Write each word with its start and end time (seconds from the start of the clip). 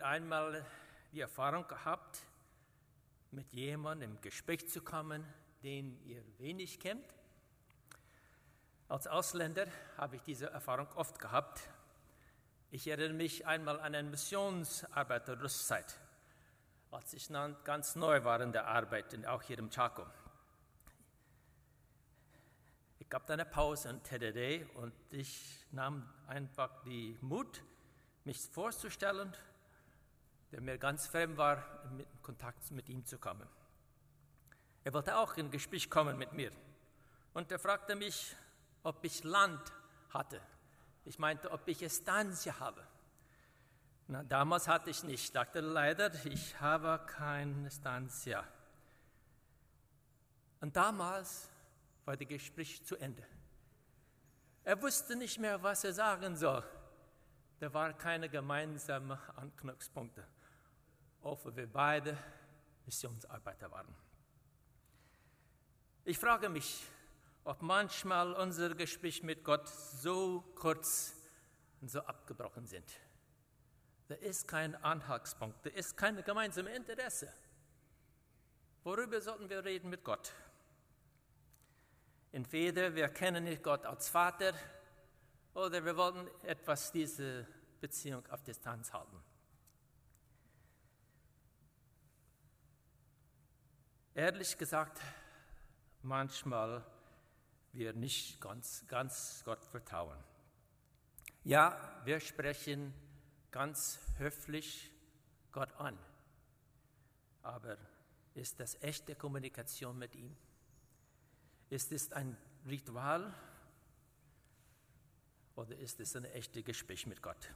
ihr 0.00 0.06
einmal 0.06 0.64
die 1.12 1.20
Erfahrung 1.20 1.66
gehabt, 1.68 2.20
mit 3.32 3.52
jemandem 3.52 4.12
im 4.12 4.20
Gespräch 4.20 4.66
zu 4.68 4.80
kommen, 4.80 5.26
den 5.62 6.00
ihr 6.06 6.22
wenig 6.38 6.80
kennt? 6.80 7.04
Als 8.88 9.06
Ausländer 9.06 9.66
habe 9.98 10.16
ich 10.16 10.22
diese 10.22 10.46
Erfahrung 10.46 10.88
oft 10.94 11.18
gehabt. 11.18 11.60
Ich 12.70 12.88
erinnere 12.88 13.12
mich 13.12 13.46
einmal 13.46 13.78
an 13.78 13.94
eine 13.94 14.08
Missionsarbeit 14.08 15.28
der 15.28 15.40
Rüstzeit, 15.40 15.98
als 16.90 17.12
ich 17.12 17.28
ganz 17.64 17.94
neu 17.94 18.24
war 18.24 18.40
in 18.40 18.52
der 18.52 18.68
Arbeit, 18.68 19.26
auch 19.26 19.42
hier 19.42 19.58
im 19.58 19.70
Chaco. 19.70 20.06
Ich 22.98 23.08
gab 23.08 23.28
eine 23.28 23.44
Pause 23.44 23.90
in 23.90 24.02
TDD 24.02 24.64
und 24.76 24.94
ich 25.10 25.66
nahm 25.72 26.08
einfach 26.26 26.82
die 26.84 27.18
Mut, 27.20 27.62
mich 28.24 28.40
vorzustellen, 28.40 29.34
der 30.52 30.60
mir 30.60 30.78
ganz 30.78 31.06
fremd 31.06 31.36
war, 31.36 31.62
in 31.90 32.22
Kontakt 32.22 32.70
mit 32.70 32.88
ihm 32.88 33.04
zu 33.04 33.18
kommen. 33.18 33.48
Er 34.84 34.92
wollte 34.92 35.16
auch 35.16 35.36
in 35.36 35.50
Gespräch 35.50 35.90
kommen 35.90 36.16
mit 36.18 36.32
mir 36.32 36.50
und 37.34 37.52
er 37.52 37.58
fragte 37.58 37.94
mich, 37.94 38.34
ob 38.82 39.04
ich 39.04 39.22
Land 39.24 39.72
hatte. 40.10 40.40
Ich 41.04 41.18
meinte, 41.18 41.50
ob 41.50 41.66
ich 41.68 41.82
Estancia 41.82 42.58
habe. 42.58 42.86
Na, 44.08 44.24
damals 44.24 44.66
hatte 44.66 44.90
ich 44.90 45.04
nicht. 45.04 45.24
Ich 45.24 45.32
dachte 45.32 45.60
leider, 45.60 46.12
ich 46.24 46.60
habe 46.60 47.04
keine 47.06 47.68
Estancia. 47.68 48.44
Und 50.60 50.76
damals 50.76 51.48
war 52.04 52.16
das 52.16 52.28
Gespräch 52.28 52.84
zu 52.84 52.96
Ende. 52.96 53.24
Er 54.64 54.80
wusste 54.82 55.16
nicht 55.16 55.38
mehr, 55.38 55.62
was 55.62 55.84
er 55.84 55.92
sagen 55.92 56.36
soll. 56.36 56.62
Da 57.60 57.72
waren 57.72 57.96
keine 57.98 58.28
gemeinsamen 58.28 59.18
Anknüpfpunkte, 59.36 60.26
obwohl 61.22 61.56
wir 61.56 61.66
beide 61.66 62.16
Missionsarbeiter 62.86 63.70
waren. 63.70 63.94
Ich 66.04 66.18
frage 66.18 66.48
mich, 66.48 66.84
ob 67.44 67.62
manchmal 67.62 68.32
unsere 68.32 68.74
Gespräche 68.74 69.24
mit 69.24 69.44
Gott 69.44 69.68
so 69.68 70.40
kurz 70.54 71.14
und 71.80 71.90
so 71.90 72.00
abgebrochen 72.00 72.66
sind. 72.66 72.90
Da 74.08 74.14
ist 74.16 74.48
kein 74.48 74.74
Anhaltspunkt, 74.82 75.64
da 75.64 75.70
ist 75.70 75.96
kein 75.96 76.22
gemeinsames 76.24 76.76
Interesse. 76.76 77.32
Worüber 78.82 79.20
sollten 79.20 79.48
wir 79.48 79.64
reden 79.64 79.90
mit 79.90 80.02
Gott? 80.02 80.32
Entweder 82.32 82.94
wir 82.94 83.08
kennen 83.08 83.44
nicht 83.44 83.62
Gott 83.62 83.84
als 83.84 84.08
Vater 84.08 84.54
oder 85.54 85.84
wir 85.84 85.96
wollen 85.96 86.28
etwas 86.44 86.92
diese 86.92 87.46
Beziehung 87.80 88.26
auf 88.30 88.42
Distanz 88.42 88.92
halten. 88.92 89.22
Ehrlich 94.14 94.58
gesagt, 94.58 95.00
manchmal 96.02 96.84
wir 97.72 97.92
nicht 97.92 98.40
ganz, 98.40 98.84
ganz 98.88 99.42
Gott 99.44 99.64
vertrauen. 99.64 100.18
Ja, 101.44 102.02
wir 102.04 102.18
sprechen 102.18 102.92
ganz 103.52 104.00
höflich 104.18 104.90
Gott 105.52 105.72
an, 105.74 105.96
aber 107.42 107.78
ist 108.34 108.58
das 108.58 108.82
echte 108.82 109.14
Kommunikation 109.14 109.96
mit 109.96 110.14
ihm? 110.16 110.36
Ist 111.68 111.92
es 111.92 112.10
ein 112.12 112.36
Ritual 112.66 113.32
oder 115.54 115.76
ist 115.76 116.00
es 116.00 116.16
ein 116.16 116.24
echtes 116.24 116.64
Gespräch 116.64 117.06
mit 117.06 117.22
Gott? 117.22 117.52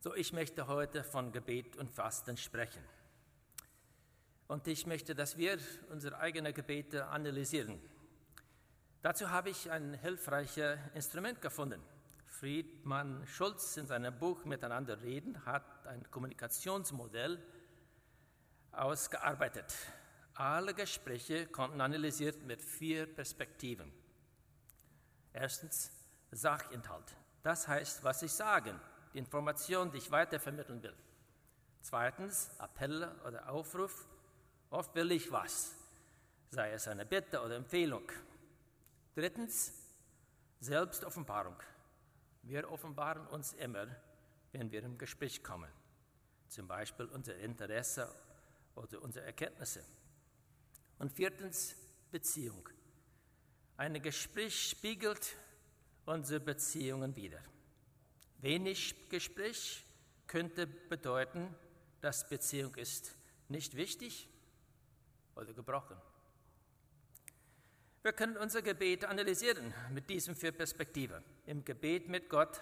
So, 0.00 0.14
ich 0.14 0.32
möchte 0.32 0.68
heute 0.68 1.02
von 1.02 1.32
Gebet 1.32 1.76
und 1.76 1.90
Fasten 1.90 2.36
sprechen. 2.36 2.84
Und 4.48 4.66
ich 4.66 4.86
möchte, 4.86 5.14
dass 5.14 5.36
wir 5.36 5.58
unsere 5.90 6.18
eigenen 6.18 6.54
Gebete 6.54 7.06
analysieren. 7.06 7.78
Dazu 9.02 9.30
habe 9.30 9.50
ich 9.50 9.70
ein 9.70 9.94
hilfreiches 9.94 10.78
Instrument 10.94 11.40
gefunden. 11.40 11.82
Friedmann 12.26 13.26
Schulz 13.26 13.76
in 13.76 13.86
seinem 13.86 14.18
Buch 14.18 14.44
Miteinander 14.44 15.00
reden 15.02 15.44
hat 15.44 15.86
ein 15.86 16.10
Kommunikationsmodell 16.10 17.42
ausgearbeitet. 18.72 19.74
Alle 20.34 20.72
Gespräche 20.72 21.46
konnten 21.46 21.80
analysiert 21.80 22.42
mit 22.44 22.62
vier 22.62 23.06
Perspektiven. 23.06 23.92
Erstens 25.32 25.90
Sachinhalt. 26.30 27.16
Das 27.42 27.68
heißt, 27.68 28.02
was 28.04 28.22
ich 28.22 28.32
sage, 28.32 28.78
die 29.12 29.18
Information, 29.18 29.90
die 29.90 29.98
ich 29.98 30.10
weitervermitteln 30.10 30.82
will. 30.82 30.94
Zweitens 31.80 32.50
Appell 32.58 33.10
oder 33.26 33.48
Aufruf. 33.50 34.06
Oft 34.70 34.94
will 34.94 35.12
ich 35.12 35.30
was, 35.32 35.74
sei 36.50 36.72
es 36.72 36.88
eine 36.88 37.06
Bitte 37.06 37.40
oder 37.40 37.56
Empfehlung. 37.56 38.10
Drittens 39.14 39.72
Selbstoffenbarung. 40.60 41.56
Wir 42.42 42.70
offenbaren 42.70 43.26
uns 43.28 43.54
immer, 43.54 43.86
wenn 44.52 44.70
wir 44.70 44.82
im 44.82 44.98
Gespräch 44.98 45.42
kommen. 45.42 45.70
Zum 46.48 46.66
Beispiel 46.66 47.06
unser 47.06 47.36
Interesse 47.36 48.08
oder 48.74 49.02
unsere 49.02 49.26
Erkenntnisse. 49.26 49.84
Und 50.98 51.12
viertens, 51.12 51.76
Beziehung. 52.10 52.68
Ein 53.76 54.00
Gespräch 54.02 54.70
spiegelt 54.70 55.36
unsere 56.06 56.40
Beziehungen 56.40 57.14
wider. 57.16 57.40
Wenig 58.38 59.08
Gespräch 59.08 59.84
könnte 60.26 60.66
bedeuten, 60.66 61.54
dass 62.00 62.28
Beziehung 62.28 62.74
ist 62.76 63.14
nicht 63.48 63.76
wichtig 63.76 64.28
oder 65.38 65.52
gebrochen. 65.54 65.96
Wir 68.02 68.12
können 68.12 68.36
unser 68.36 68.62
Gebet 68.62 69.04
analysieren 69.04 69.72
mit 69.90 70.10
diesen 70.10 70.34
vier 70.34 70.52
Perspektiven. 70.52 71.22
Im 71.46 71.64
Gebet 71.64 72.08
mit 72.08 72.28
Gott 72.28 72.60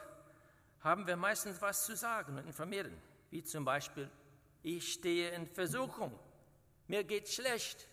haben 0.81 1.07
wir 1.07 1.17
meistens 1.17 1.61
was 1.61 1.85
zu 1.85 1.97
sagen 1.97 2.39
und 2.39 2.47
informieren, 2.47 2.97
wie 3.31 3.43
zum 3.43 3.65
Beispiel, 3.65 4.11
ich 4.63 4.93
stehe 4.93 5.31
in 5.31 5.47
Versuchung, 5.47 6.17
mir 6.87 7.05
geht 7.05 7.29
schlecht, 7.29 7.89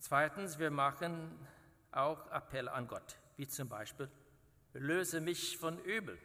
Zweitens, 0.00 0.58
wir 0.58 0.70
machen 0.70 1.46
auch 1.92 2.26
Appell 2.30 2.70
an 2.70 2.88
Gott, 2.88 3.18
wie 3.36 3.46
zum 3.46 3.68
Beispiel, 3.68 4.10
löse 4.72 5.20
mich 5.20 5.58
von 5.58 5.78
Übel. 5.84 6.18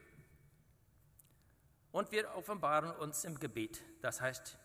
Und 1.91 2.09
wir 2.13 2.33
offenbaren 2.35 2.91
uns 2.91 3.25
im 3.25 3.38
Gebet, 3.38 3.81
das 4.01 4.22
heißt, 4.22 4.57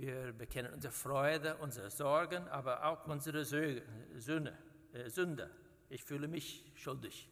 wir 0.00 0.32
bekennen 0.32 0.72
unsere 0.72 0.92
Freude, 0.92 1.56
unsere 1.58 1.90
Sorgen, 1.90 2.48
aber 2.48 2.84
auch 2.86 3.06
unsere 3.06 3.44
Sünde. 3.44 4.56
Äh, 4.92 5.10
Sünde. 5.10 5.50
Ich 5.90 6.02
fühle 6.04 6.26
mich 6.26 6.64
schuldig. 6.74 7.28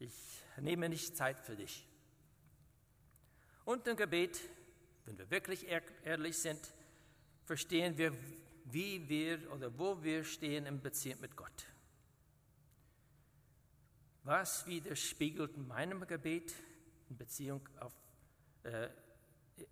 Ich 0.00 0.42
nehme 0.56 0.88
nicht 0.88 1.16
Zeit 1.16 1.38
für 1.38 1.54
dich. 1.54 1.86
Und 3.64 3.86
im 3.86 3.96
Gebet, 3.96 4.40
wenn 5.04 5.16
wir 5.16 5.30
wirklich 5.30 5.66
ehrlich 6.02 6.38
sind, 6.38 6.60
verstehen 7.44 7.96
wir 7.96 8.12
wie 8.64 9.08
wir 9.08 9.52
oder 9.52 9.78
wo 9.78 10.02
wir 10.02 10.24
stehen 10.24 10.66
im 10.66 10.80
Beziehung 10.80 11.20
mit 11.20 11.36
Gott. 11.36 11.66
Was 14.24 14.66
widerspiegelt 14.66 15.56
meinem 15.56 16.04
Gebet 16.04 16.52
in 17.08 17.16
Beziehung 17.16 17.68
auf, 17.78 17.94
äh, 18.64 18.88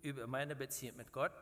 über 0.01 0.27
meine 0.27 0.55
Beziehung 0.55 0.95
mit 0.95 1.11
Gott? 1.11 1.33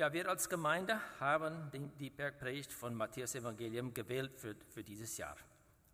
Ja, 0.00 0.10
wir 0.14 0.30
als 0.30 0.48
Gemeinde 0.48 0.98
haben 1.20 1.70
die 1.98 2.08
Bergpredigt 2.08 2.72
von 2.72 2.94
Matthäus 2.94 3.34
Evangelium 3.34 3.92
gewählt 3.92 4.34
für, 4.34 4.56
für 4.70 4.82
dieses 4.82 5.18
Jahr. 5.18 5.36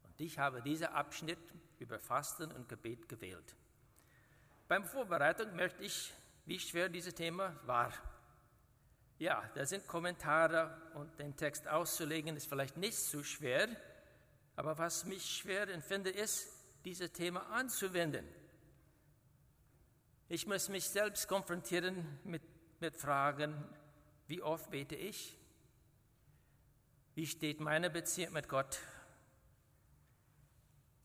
Und 0.04 0.20
ich 0.20 0.38
habe 0.38 0.62
diesen 0.62 0.86
Abschnitt 0.86 1.40
über 1.80 1.98
Fasten 1.98 2.52
und 2.52 2.68
Gebet 2.68 3.08
gewählt. 3.08 3.56
Beim 4.68 4.84
Vorbereitung 4.84 5.56
möchte 5.56 5.82
ich, 5.82 6.14
wie 6.44 6.60
schwer 6.60 6.88
dieses 6.88 7.16
Thema 7.16 7.58
war, 7.64 7.92
ja, 9.18 9.42
da 9.56 9.66
sind 9.66 9.88
Kommentare 9.88 10.80
und 10.94 11.18
den 11.18 11.34
Text 11.34 11.66
auszulegen 11.66 12.36
ist 12.36 12.48
vielleicht 12.48 12.76
nicht 12.76 12.98
so 12.98 13.24
schwer, 13.24 13.66
aber 14.54 14.78
was 14.78 15.04
mich 15.04 15.28
schwer 15.28 15.66
empfinde, 15.66 16.10
ist, 16.10 16.48
dieses 16.84 17.10
Thema 17.10 17.44
anzuwenden. 17.50 18.24
Ich 20.28 20.46
muss 20.46 20.68
mich 20.68 20.88
selbst 20.88 21.26
konfrontieren 21.26 22.20
mit, 22.22 22.42
mit 22.78 22.96
Fragen, 22.96 23.68
wie 24.26 24.42
oft 24.42 24.70
bete 24.70 24.94
ich? 24.94 25.38
Wie 27.14 27.26
steht 27.26 27.60
meine 27.60 27.90
Beziehung 27.90 28.32
mit 28.32 28.48
Gott? 28.48 28.78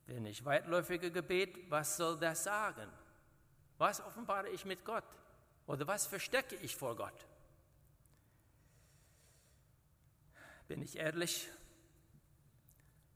Wenn 0.07 0.25
ich 0.25 0.43
weitläufige 0.43 1.11
Gebet, 1.11 1.69
was 1.69 1.97
soll 1.97 2.17
das 2.19 2.43
sagen? 2.43 2.91
Was 3.77 4.01
offenbare 4.01 4.49
ich 4.49 4.65
mit 4.65 4.83
Gott? 4.83 5.05
Oder 5.67 5.87
was 5.87 6.05
verstecke 6.05 6.55
ich 6.57 6.75
vor 6.75 6.95
Gott? 6.95 7.27
Bin 10.67 10.81
ich 10.81 10.97
ehrlich? 10.97 11.49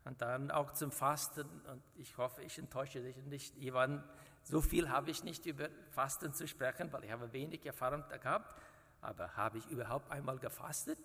und 0.05 0.21
dann 0.21 0.51
auch 0.51 0.71
zum 0.71 0.91
Fasten. 0.91 1.49
Und 1.69 1.83
ich 1.95 2.17
hoffe, 2.17 2.41
ich 2.43 2.57
enttäusche 2.57 3.01
dich 3.01 3.17
nicht. 3.25 3.57
Ivan, 3.57 4.03
so 4.43 4.61
viel 4.61 4.89
habe 4.89 5.11
ich 5.11 5.23
nicht 5.23 5.45
über 5.45 5.69
Fasten 5.91 6.33
zu 6.33 6.47
sprechen, 6.47 6.93
weil 6.93 7.03
ich 7.03 7.11
habe 7.11 7.33
wenig 7.33 7.65
Erfahrung 7.65 8.03
gehabt. 8.07 8.61
Aber 9.05 9.35
habe 9.35 9.59
ich 9.59 9.67
überhaupt 9.67 10.09
einmal 10.09 10.39
gefastet? 10.39 10.97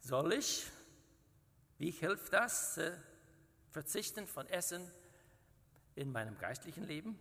Soll 0.00 0.32
ich? 0.32 0.66
Wie 1.76 1.90
hilft 1.90 2.32
das? 2.32 2.78
Äh, 2.78 2.96
verzichten 3.70 4.26
von 4.26 4.46
Essen 4.46 4.90
in 5.94 6.10
meinem 6.10 6.38
geistlichen 6.38 6.84
Leben? 6.84 7.18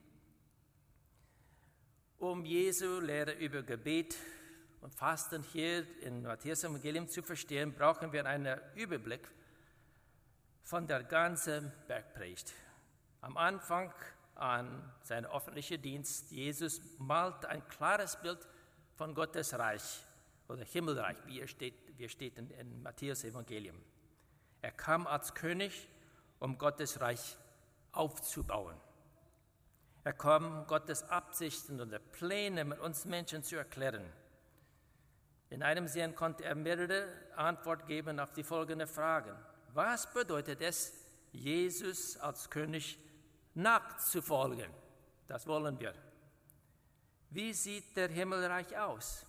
Um 2.19 2.46
Jesu 2.46 3.02
Lehre 3.02 3.34
über 3.34 3.63
Gebet 3.63 4.16
und 4.80 4.96
Fasten 4.96 5.44
hier 5.44 5.86
in 6.00 6.22
Matthäus 6.22 6.64
Evangelium 6.64 7.10
zu 7.10 7.22
verstehen, 7.22 7.74
brauchen 7.74 8.14
wir 8.14 8.25
einen 8.25 8.62
Überblick 8.75 9.28
von 10.64 10.88
der 10.88 11.04
ganzen 11.04 11.69
Bergpredigt. 11.86 12.54
Am 13.19 13.36
Anfang 13.36 13.94
an 14.36 14.90
seinem 15.04 15.30
öffentlichen 15.30 15.81
Dienst, 15.81 16.31
Jesus 16.31 16.80
malt 16.98 17.46
ein 17.46 17.68
klares 17.68 18.16
Bild 18.16 18.48
von 19.01 19.15
Gottes 19.15 19.57
Reich 19.57 20.06
oder 20.48 20.63
Himmelreich, 20.63 21.18
wie 21.25 21.39
er 21.39 21.48
steht, 21.48 21.74
wie 21.98 22.03
er 22.03 22.09
steht 22.09 22.38
in, 22.38 22.51
in 22.51 22.83
Matthäus 22.83 23.24
Evangelium. 23.24 23.75
Er 24.62 24.69
kam 24.69 25.07
als 25.07 25.33
König, 25.33 25.88
um 26.38 26.56
Gottes 26.56 27.01
Reich 27.01 27.36
aufzubauen. 27.94 28.75
Er 30.03 30.13
kam, 30.13 30.68
Gottes 30.68 31.01
Absichten 31.09 31.81
und 31.81 32.12
Pläne 32.12 32.63
mit 32.63 32.77
uns 32.77 33.06
Menschen 33.06 33.42
zu 33.42 33.56
erklären. 33.56 34.06
In 35.50 35.63
einem 35.63 35.88
Sinn 35.88 36.13
konnte 36.13 36.44
er 36.44 36.54
mehrere 36.54 37.07
Antworten 37.36 37.88
geben 37.88 38.19
auf 38.19 38.33
die 38.33 38.44
folgenden 38.44 38.88
Fragen. 38.88 39.36
Was 39.74 40.13
bedeutet 40.13 40.62
es, 40.62 40.94
Jesus 41.31 42.18
als 42.18 42.51
König 42.51 43.00
nachzufolgen? 43.56 44.69
Das 45.27 45.47
wollen 45.47 45.80
wir. 45.80 45.95
Wie 47.31 47.54
sieht 47.54 47.95
der 47.95 48.10
Himmelreich 48.10 48.78
aus? 48.78 49.25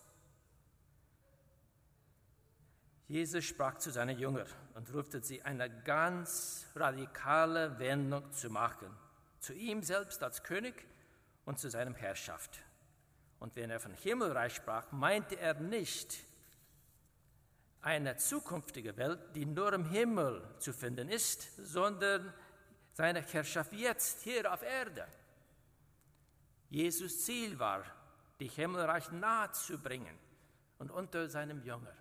Jesus 3.06 3.44
sprach 3.44 3.78
zu 3.78 3.92
seinen 3.92 4.18
Jüngern 4.18 4.48
und 4.74 4.92
rufte 4.92 5.22
sie, 5.22 5.40
eine 5.42 5.70
ganz 5.84 6.66
radikale 6.74 7.78
Wendung 7.78 8.32
zu 8.32 8.50
machen, 8.50 8.88
zu 9.38 9.52
ihm 9.52 9.82
selbst 9.82 10.20
als 10.22 10.42
König 10.42 10.74
und 11.44 11.60
zu 11.60 11.70
seiner 11.70 11.94
Herrschaft. 11.94 12.58
Und 13.38 13.54
wenn 13.54 13.70
er 13.70 13.78
von 13.78 13.94
Himmelreich 13.94 14.56
sprach, 14.56 14.90
meinte 14.90 15.38
er 15.38 15.54
nicht 15.54 16.24
eine 17.82 18.16
zukünftige 18.16 18.96
Welt, 18.96 19.20
die 19.34 19.46
nur 19.46 19.72
im 19.74 19.84
Himmel 19.84 20.42
zu 20.58 20.72
finden 20.72 21.08
ist, 21.08 21.56
sondern 21.56 22.32
seine 22.94 23.22
Herrschaft 23.22 23.72
jetzt 23.72 24.22
hier 24.22 24.52
auf 24.52 24.62
Erde. 24.62 25.06
Jesus 26.72 27.24
Ziel 27.24 27.58
war, 27.58 27.84
die 28.40 28.48
Himmelreich 28.48 29.12
nahe 29.12 29.52
zu 29.52 29.78
bringen 29.78 30.18
und 30.78 30.90
unter 30.90 31.28
seinem 31.28 31.62
Jünger. 31.62 31.94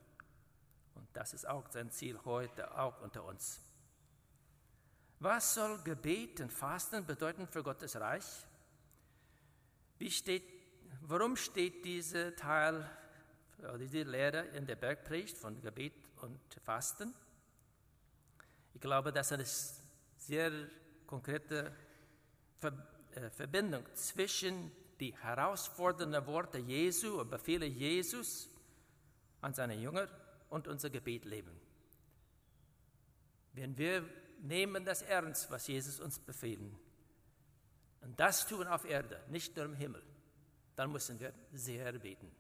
Und 0.96 1.08
das 1.14 1.34
ist 1.34 1.48
auch 1.48 1.70
sein 1.70 1.92
Ziel 1.92 2.18
heute, 2.24 2.78
auch 2.78 3.02
unter 3.02 3.24
uns. 3.26 3.60
Was 5.20 5.54
soll 5.54 5.78
Gebet 5.84 6.40
und 6.40 6.52
Fasten 6.52 7.06
bedeuten 7.06 7.48
für 7.48 7.62
Gottes 7.62 7.96
Reich? 7.98 8.26
Wie 10.00 10.10
steht 10.10 10.62
Warum 11.02 11.36
steht 11.36 11.84
dieser 11.84 12.36
Teil, 12.36 12.90
diese 13.80 14.04
Lehre 14.04 14.46
in 14.56 14.66
der 14.66 14.76
Bergpredigt 14.76 15.38
von 15.38 15.62
Gebet 15.62 15.94
und 16.22 16.40
Fasten? 16.64 17.14
Ich 18.74 18.82
glaube, 18.82 19.12
dass 19.12 19.32
eine 19.32 19.46
sehr 19.46 20.52
konkrete 21.08 21.74
äh, 22.62 22.72
Verbindung 23.32 23.86
zwischen 23.94 24.72
die 25.00 25.16
herausfordernden 25.18 26.26
Worte 26.28 26.60
Jesu 26.60 27.20
und 27.20 27.30
Befehle 27.30 27.66
Jesus 27.66 28.50
an 29.42 29.54
seine 29.54 29.76
Jünger 29.76 30.08
und 30.50 30.68
unser 30.68 30.90
Gebet 30.90 31.26
leben. 31.26 31.52
Wenn 33.54 33.78
wir 33.78 34.08
nehmen 34.42 34.86
das 34.86 35.02
ernst, 35.02 35.50
was 35.52 35.68
Jesus 35.68 36.00
uns 36.00 36.20
befehlen, 36.20 36.78
und 38.02 38.20
das 38.20 38.48
tun 38.48 38.68
auf 38.68 38.86
Erde, 38.86 39.22
nicht 39.30 39.56
nur 39.56 39.66
im 39.66 39.76
Himmel, 39.76 40.02
dann 40.76 40.92
müssen 40.92 41.20
wir 41.20 41.34
sehr 41.54 41.92
beten. 42.00 42.32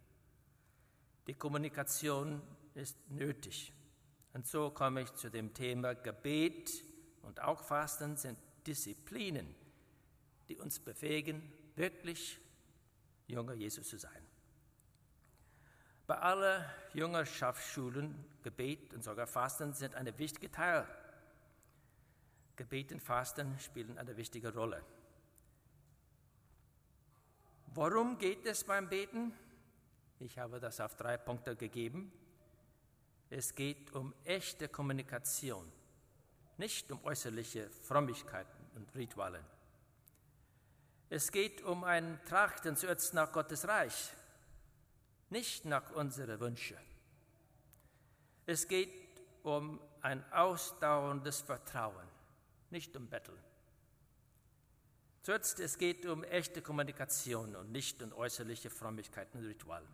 Die 1.28 1.36
Kommunikation 1.36 2.42
ist 2.74 2.98
nötig. 3.10 3.72
Und 4.34 4.48
so 4.48 4.72
komme 4.72 5.02
ich 5.02 5.14
zu 5.14 5.30
dem 5.30 5.54
Thema 5.54 5.94
Gebet 5.94 6.72
und 7.22 7.42
auch 7.42 7.62
Fasten 7.62 8.18
sind 8.18 8.40
Disziplinen, 8.66 9.54
die 10.51 10.57
uns 10.57 10.80
befähigen, 10.80 11.42
wirklich 11.75 12.38
Jünger 13.27 13.53
Jesus 13.53 13.88
zu 13.88 13.98
sein. 13.98 14.27
Bei 16.06 16.18
allen 16.18 16.65
Jüngerschaftsschulen, 16.94 18.25
Gebet 18.44 18.94
und 18.94 19.01
sogar 19.01 19.27
Fasten 19.27 19.74
sind 19.74 19.95
ein 19.95 20.18
wichtiger 20.18 20.51
Teil. 20.51 20.88
Gebet 22.57 22.92
und 22.92 23.01
Fasten 23.01 23.57
spielen 23.59 23.98
eine 23.98 24.18
wichtige 24.18 24.53
Rolle. 24.53 24.83
Worum 27.68 28.18
geht 28.18 28.45
es 28.45 28.65
beim 28.65 28.89
Beten? 28.89 29.31
Ich 30.19 30.38
habe 30.38 30.59
das 30.59 30.81
auf 30.81 30.95
drei 30.98 31.15
Punkte 31.15 31.56
gegeben. 31.56 32.12
Es 33.30 33.56
geht 33.56 33.94
um 33.94 34.13
echte 34.25 34.68
Kommunikation, 34.68 35.71
nicht 36.57 36.92
um 36.92 37.01
äußerliche 37.06 37.69
Frömmigkeiten 37.69 38.65
und 38.75 38.94
Rituale. 38.95 39.45
Es 41.13 41.30
geht 41.30 41.62
um 41.63 41.84
ein 41.84 42.22
Trachten 42.24 42.78
zuerst 42.78 43.13
nach 43.13 43.34
Gottes 43.34 43.68
Reich, 43.68 44.13
nicht 45.30 45.66
nach 45.66 45.92
unseren 45.92 46.40
Wünschen. 46.40 46.78
Es 48.46 48.66
geht 48.66 49.22
um 49.44 49.81
ein 50.00 50.24
ausdauerndes 50.31 51.42
Vertrauen, 51.42 52.08
nicht 52.69 52.96
um 52.96 53.10
Betteln. 53.10 53.38
Zuerst, 55.22 55.60
es 55.60 55.78
geht 55.78 56.06
um 56.06 56.24
echte 56.24 56.62
Kommunikation 56.62 57.58
und 57.58 57.74
nicht 57.74 58.02
um 58.02 58.13
äußerliche 58.13 58.70
Frömmigkeiten 58.70 59.39
und 59.39 59.48
Rituale. 59.48 59.88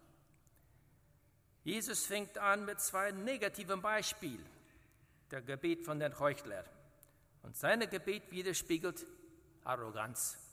Jesus 1.64 2.06
fängt 2.06 2.38
an 2.38 2.64
mit 2.64 2.80
zwei 2.80 3.10
negativen 3.12 3.82
Beispielen. 3.82 4.46
Der 5.32 5.42
Gebet 5.42 5.84
von 5.84 6.00
den 6.00 6.20
Heuchlern. 6.20 6.66
Und 7.42 7.58
sein 7.58 7.90
Gebet 7.90 8.30
widerspiegelt 8.30 9.04
Arroganz. 9.64 10.47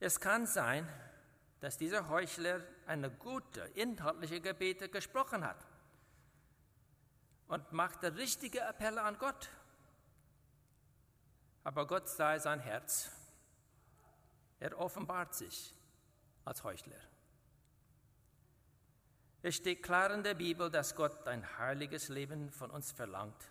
Es 0.00 0.20
kann 0.20 0.46
sein, 0.46 0.88
dass 1.60 1.78
dieser 1.78 2.08
Heuchler 2.08 2.60
eine 2.86 3.10
gute, 3.10 3.60
inhaltliche 3.74 4.40
Gebete 4.40 4.88
gesprochen 4.88 5.44
hat 5.44 5.66
und 7.48 7.72
machte 7.72 8.14
richtige 8.16 8.66
Appelle 8.66 9.02
an 9.02 9.18
Gott 9.18 9.48
aber 11.66 11.84
Gott 11.84 12.08
sei 12.08 12.38
sein 12.38 12.60
Herz. 12.60 13.10
Er 14.60 14.78
offenbart 14.78 15.34
sich 15.34 15.74
als 16.44 16.62
Heuchler. 16.62 17.00
Es 19.42 19.56
steht 19.56 19.82
klar 19.82 20.12
in 20.12 20.22
der 20.22 20.34
Bibel, 20.34 20.70
dass 20.70 20.94
Gott 20.94 21.26
ein 21.26 21.58
heiliges 21.58 22.08
Leben 22.08 22.52
von 22.52 22.70
uns 22.70 22.92
verlangt. 22.92 23.50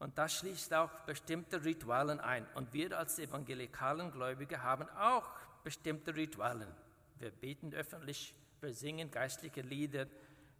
Und 0.00 0.16
das 0.16 0.38
schließt 0.38 0.72
auch 0.72 0.90
bestimmte 1.00 1.62
Ritualen 1.62 2.20
ein. 2.20 2.46
Und 2.54 2.72
wir 2.72 2.98
als 2.98 3.18
evangelikalen 3.18 4.10
Gläubige 4.10 4.62
haben 4.62 4.88
auch 4.98 5.28
bestimmte 5.62 6.16
Ritualen. 6.16 6.74
Wir 7.18 7.30
beten 7.30 7.74
öffentlich, 7.74 8.34
wir 8.62 8.72
singen 8.72 9.10
geistliche 9.10 9.60
Lieder, 9.60 10.06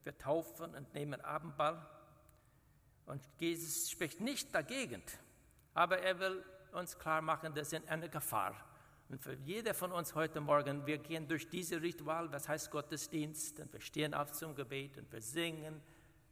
wir 0.05 0.17
taufen 0.19 0.75
und 0.75 0.93
nehmen 0.93 1.23
Abendball. 1.23 1.85
Und 3.07 3.23
Jesus 3.39 3.91
spricht 3.91 4.21
nicht 4.21 4.55
dagegen. 4.55 5.03
Aber 5.73 5.99
er 5.99 6.19
will 6.19 6.45
uns 6.73 6.99
klar 6.99 7.23
machen, 7.23 7.55
das 7.55 7.73
ist 7.73 7.89
eine 7.89 8.11
Gefahr. 8.11 8.55
Und 9.09 9.23
für 9.23 9.35
jeder 9.35 9.73
von 9.73 9.91
uns 9.91 10.15
heute 10.15 10.43
Morgen, 10.43 10.87
wir 10.87 10.99
gehen 10.99 11.27
durch 11.27 11.49
diese 11.49 11.81
Ritual, 11.81 12.31
was 12.31 12.47
heißt 12.47 12.71
Gottesdienst, 12.71 13.59
und 13.59 13.73
wir 13.73 13.81
stehen 13.81 14.13
auf 14.13 14.33
zum 14.33 14.55
Gebet 14.55 14.99
und 14.99 15.11
wir 15.11 15.23
singen, 15.23 15.81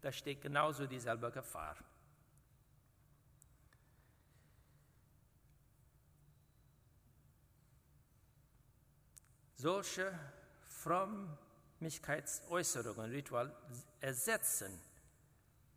da 0.03 0.13
steht 0.13 0.43
genauso 0.43 0.87
dieselbe 0.87 1.31
Gefahr. 1.31 1.77
Solche 9.61 10.17
Frömmigkeitsäußerungen, 10.69 13.11
Ritual 13.11 13.53
ersetzen 14.01 14.71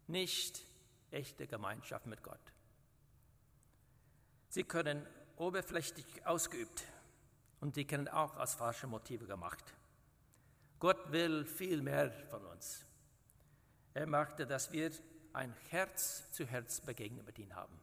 nicht 0.05 0.63
echte 1.09 1.47
Gemeinschaft 1.47 2.05
mit 2.05 2.21
Gott. 2.21 2.53
Sie 4.50 4.63
können 4.63 5.03
oberflächlich 5.35 6.27
ausgeübt 6.27 6.83
und 7.59 7.73
sie 7.73 7.85
können 7.85 8.07
auch 8.07 8.38
aus 8.38 8.53
falschen 8.53 8.91
Motiven 8.91 9.27
gemacht. 9.27 9.73
Gott 10.79 11.11
will 11.11 11.43
viel 11.45 11.81
mehr 11.81 12.11
von 12.29 12.45
uns. 12.45 12.85
Er 13.95 14.05
möchte, 14.05 14.45
dass 14.45 14.71
wir 14.71 14.91
ein 15.33 15.55
Herz-zu-Herz-Begegnung 15.69 17.25
mit 17.25 17.39
ihm 17.39 17.55
haben. 17.55 17.79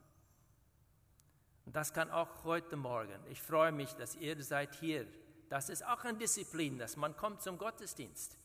Und 1.66 1.74
das 1.74 1.92
kann 1.92 2.12
auch 2.12 2.44
heute 2.44 2.76
Morgen. 2.76 3.18
Ich 3.30 3.42
freue 3.42 3.72
mich, 3.72 3.94
dass 3.94 4.14
ihr 4.14 4.40
seid 4.44 4.76
hier. 4.76 5.08
Das 5.48 5.68
ist 5.70 5.84
auch 5.84 6.04
eine 6.04 6.18
Disziplin, 6.18 6.78
dass 6.78 6.96
man 6.96 7.16
kommt 7.16 7.42
zum 7.42 7.58
Gottesdienst. 7.58 8.36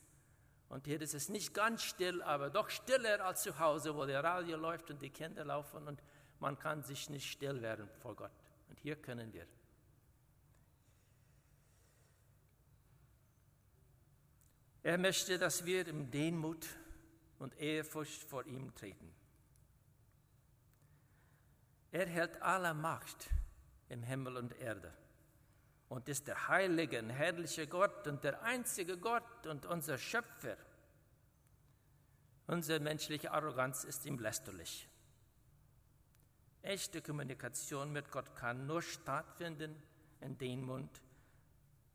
Und 0.69 0.87
hier 0.87 1.01
ist 1.01 1.13
es 1.13 1.29
nicht 1.29 1.53
ganz 1.53 1.83
still, 1.83 2.21
aber 2.21 2.49
doch 2.49 2.69
stiller 2.69 3.23
als 3.23 3.43
zu 3.43 3.59
Hause, 3.59 3.95
wo 3.95 4.05
der 4.05 4.23
Radio 4.23 4.57
läuft 4.57 4.89
und 4.89 5.01
die 5.01 5.09
Kinder 5.09 5.45
laufen 5.45 5.87
und 5.87 6.01
man 6.39 6.57
kann 6.57 6.81
sich 6.83 7.09
nicht 7.09 7.29
still 7.29 7.61
werden 7.61 7.87
vor 7.99 8.15
Gott. 8.15 8.31
Und 8.69 8.79
hier 8.79 8.95
können 8.95 9.31
wir. 9.33 9.45
Er 14.81 14.97
möchte, 14.97 15.37
dass 15.37 15.65
wir 15.65 15.87
im 15.87 16.09
Demut 16.09 16.65
und 17.39 17.57
Ehrfurcht 17.59 18.23
vor 18.23 18.45
ihm 18.45 18.73
treten. 18.75 19.13
Er 21.91 22.07
hält 22.07 22.41
alle 22.41 22.73
Macht 22.73 23.29
im 23.89 24.03
Himmel 24.03 24.37
und 24.37 24.59
Erde 24.59 24.91
und 25.93 26.09
ist 26.09 26.27
der 26.27 26.47
heilige 26.47 26.97
und 26.97 27.11
herrliche 27.11 27.67
Gott 27.67 28.07
und 28.07 28.23
der 28.23 28.41
einzige 28.41 28.97
Gott 28.97 29.45
und 29.45 29.67
unser 29.67 29.99
Schöpfer. 29.99 30.57
Unsere 32.47 32.79
menschliche 32.79 33.31
Arroganz 33.31 33.83
ist 33.83 34.03
ihm 34.07 34.17
lästerlich. 34.17 34.89
Echte 36.63 36.99
Kommunikation 37.03 37.91
mit 37.91 38.09
Gott 38.09 38.35
kann 38.35 38.65
nur 38.65 38.81
stattfinden 38.81 39.75
in 40.21 40.35
Demut, 40.35 40.89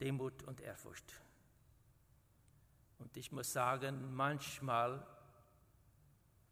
Demut 0.00 0.44
und 0.44 0.60
Ehrfurcht. 0.60 1.20
Und 3.00 3.16
ich 3.16 3.32
muss 3.32 3.52
sagen, 3.52 4.14
manchmal, 4.14 5.04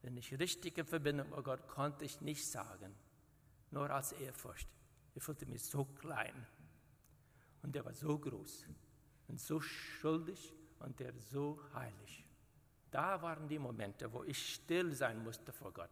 wenn 0.02 0.16
ich 0.16 0.36
richtige 0.36 0.84
Verbindung 0.84 1.30
mit 1.30 1.44
Gott 1.44 1.68
konnte 1.68 2.06
ich 2.06 2.20
nicht 2.20 2.44
sagen, 2.44 2.92
nur 3.70 3.88
als 3.88 4.10
Ehrfurcht. 4.10 4.68
Ich 5.14 5.22
fühlte 5.22 5.46
mich 5.46 5.62
so 5.62 5.84
klein 5.84 6.44
und 7.66 7.74
er 7.74 7.84
war 7.84 7.94
so 7.94 8.16
groß 8.16 8.64
und 9.26 9.40
so 9.40 9.60
schuldig 9.60 10.54
und 10.78 11.00
er 11.00 11.12
so 11.18 11.60
heilig. 11.74 12.24
Da 12.92 13.20
waren 13.20 13.48
die 13.48 13.58
Momente, 13.58 14.10
wo 14.12 14.22
ich 14.22 14.54
still 14.54 14.94
sein 14.94 15.22
musste 15.24 15.52
vor 15.52 15.72
Gott. 15.72 15.90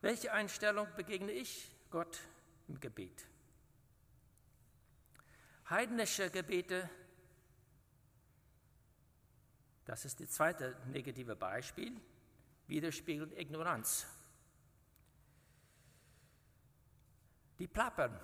Welche 0.00 0.32
Einstellung 0.32 0.86
begegne 0.96 1.32
ich 1.32 1.72
Gott 1.90 2.20
im 2.68 2.78
Gebet? 2.78 3.26
Heidnische 5.68 6.30
Gebete, 6.30 6.88
das 9.84 10.04
ist 10.04 10.20
das 10.20 10.30
zweite 10.30 10.76
negative 10.86 11.34
Beispiel, 11.34 12.00
widerspiegeln 12.68 13.36
Ignoranz. 13.36 14.06
Die 17.60 17.68
plappern, 17.68 18.18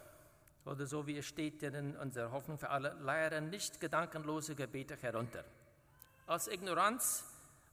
oder 0.64 0.86
so 0.86 1.06
wie 1.06 1.18
es 1.18 1.26
steht 1.26 1.62
in 1.62 1.94
unserer 1.98 2.32
Hoffnung 2.32 2.58
für 2.58 2.70
alle, 2.70 2.94
leiern 2.94 3.50
nicht 3.50 3.78
gedankenlose 3.80 4.54
Gebete 4.54 4.96
herunter. 4.96 5.44
Als 6.26 6.48
Ignoranz 6.48 7.22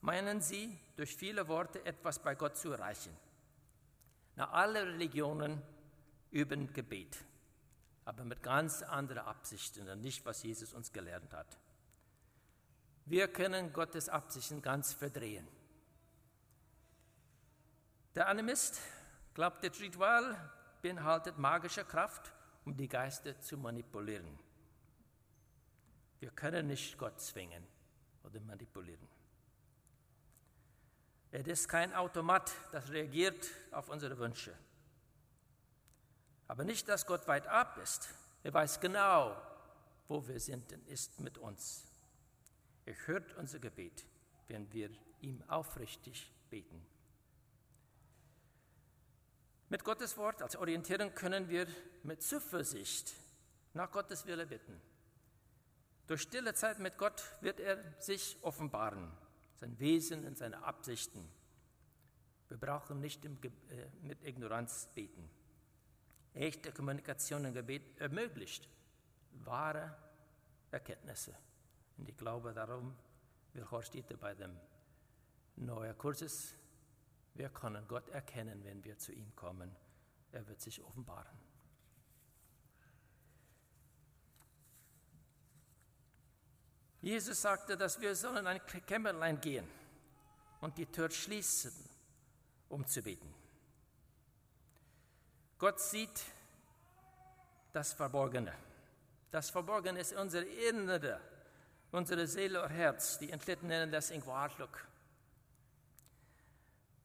meinen 0.02 0.42
sie, 0.42 0.78
durch 0.98 1.16
viele 1.16 1.48
Worte 1.48 1.84
etwas 1.86 2.20
bei 2.20 2.36
Gott 2.36 2.58
zu 2.58 2.74
erreichen. 2.74 3.16
Na, 4.36 4.52
alle 4.52 4.86
Religionen 4.88 5.62
üben 6.32 6.74
Gebet, 6.74 7.18
aber 8.04 8.26
mit 8.26 8.44
ganz 8.44 8.84
anderen 8.84 9.26
Absichten 9.26 9.88
und 9.88 10.02
nicht, 10.02 10.26
was 10.26 10.44
Jesus 10.44 10.74
uns 10.74 10.92
gelernt 10.92 11.34
hat. 11.34 11.58
Wir 13.06 13.30
können 13.30 13.72
Gottes 13.72 14.10
Absichten 14.10 14.62
ganz 14.62 14.92
verdrehen. 14.92 15.48
Der 18.16 18.28
Animist 18.28 18.82
glaubt, 19.34 19.64
das 19.64 19.80
Ritual 19.80 20.38
beinhaltet 20.84 21.38
magische 21.40 21.86
Kraft, 21.86 22.32
um 22.66 22.76
die 22.76 22.88
Geister 22.88 23.40
zu 23.40 23.58
manipulieren. 23.58 24.38
Wir 26.20 26.30
können 26.32 26.68
nicht 26.68 26.98
Gott 26.98 27.20
zwingen 27.20 27.66
oder 28.24 28.40
manipulieren. 28.42 29.08
Er 31.32 31.48
ist 31.48 31.68
kein 31.68 31.94
Automat, 31.94 32.52
das 32.72 32.92
reagiert 32.92 33.50
auf 33.72 33.90
unsere 33.90 34.18
Wünsche. 34.20 34.54
Aber 36.48 36.64
nicht, 36.64 36.88
dass 36.88 37.08
Gott 37.08 37.28
weit 37.28 37.48
ab 37.48 37.80
ist. 37.82 38.10
Er 38.44 38.54
weiß 38.54 38.80
genau, 38.80 39.36
wo 40.08 40.28
wir 40.28 40.40
sind 40.40 40.72
und 40.74 40.88
ist 40.88 41.20
mit 41.22 41.38
uns. 41.38 41.86
Er 42.86 42.96
hört 43.08 43.34
unser 43.36 43.60
Gebet, 43.60 44.06
wenn 44.48 44.72
wir 44.74 44.90
ihm 45.22 45.42
aufrichtig 45.48 46.32
beten. 46.50 46.86
Mit 49.70 49.84
Gottes 49.84 50.18
Wort 50.18 50.42
als 50.42 50.56
Orientierung 50.56 51.14
können 51.14 51.50
wir 51.50 51.68
mit 52.04 52.22
Zuversicht 52.22 53.14
nach 53.74 53.92
Gottes 53.92 54.26
Wille 54.26 54.46
bitten. 54.46 54.80
Durch 56.08 56.22
stille 56.22 56.54
Zeit 56.54 56.80
mit 56.80 56.98
Gott 56.98 57.24
wird 57.42 57.60
er 57.60 57.78
sich 58.00 58.38
offenbaren, 58.42 59.12
sein 59.56 59.80
Wesen 59.80 60.26
und 60.28 60.38
seine 60.38 60.64
Absichten. 60.64 61.28
Wir 62.50 62.58
brauchen 62.58 63.00
nicht 63.00 63.26
äh, 63.26 63.30
mit 64.02 64.24
Ignoranz 64.24 64.90
beten. 64.94 65.30
Echte 66.34 66.72
Kommunikation 66.72 67.46
im 67.46 67.54
Gebet 67.54 68.00
ermöglicht 68.00 68.68
wahre 69.46 69.96
Erkenntnisse. 70.72 71.36
Und 71.98 72.10
ich 72.10 72.18
glaube 72.18 72.54
darum, 72.54 72.96
wie 73.54 73.64
Horst 73.64 73.90
steht 73.90 74.20
bei 74.20 74.34
dem 74.34 74.56
neuen 75.56 75.98
Kurses, 75.98 76.56
wir 77.36 77.50
können 77.50 77.88
Gott 77.88 78.08
erkennen, 78.10 78.64
wenn 78.64 78.84
wir 78.84 78.98
zu 78.98 79.12
ihm 79.12 79.36
kommen. 79.36 79.76
Er 80.32 80.48
wird 80.48 80.62
sich 80.62 80.82
offenbaren. 80.84 81.38
Jesus 87.02 87.42
sagte, 87.42 87.76
dass 87.76 88.00
wir 88.00 88.16
sollen 88.16 88.48
ein 88.48 88.62
Kämmerlein 88.66 89.42
gehen 89.42 89.68
und 90.62 90.78
die 90.78 90.86
Tür 90.86 91.12
schließen, 91.12 91.74
um 92.70 92.88
zu 92.88 93.02
beten. 93.02 93.34
Gott 95.58 95.80
sieht 95.80 96.24
das 97.74 97.94
Verborgene. 97.94 98.54
Das 99.32 99.50
Verborgene 99.50 100.00
ist 100.00 100.14
unser 100.14 100.46
Innere, 100.46 101.20
unsere 101.92 102.28
Seele 102.28 102.64
und 102.64 102.70
Herz. 102.70 103.18
Die 103.18 103.32
Enthlitten 103.32 103.68
nennen 103.68 103.92
das 103.92 104.12
Ingwartluk. 104.12 104.88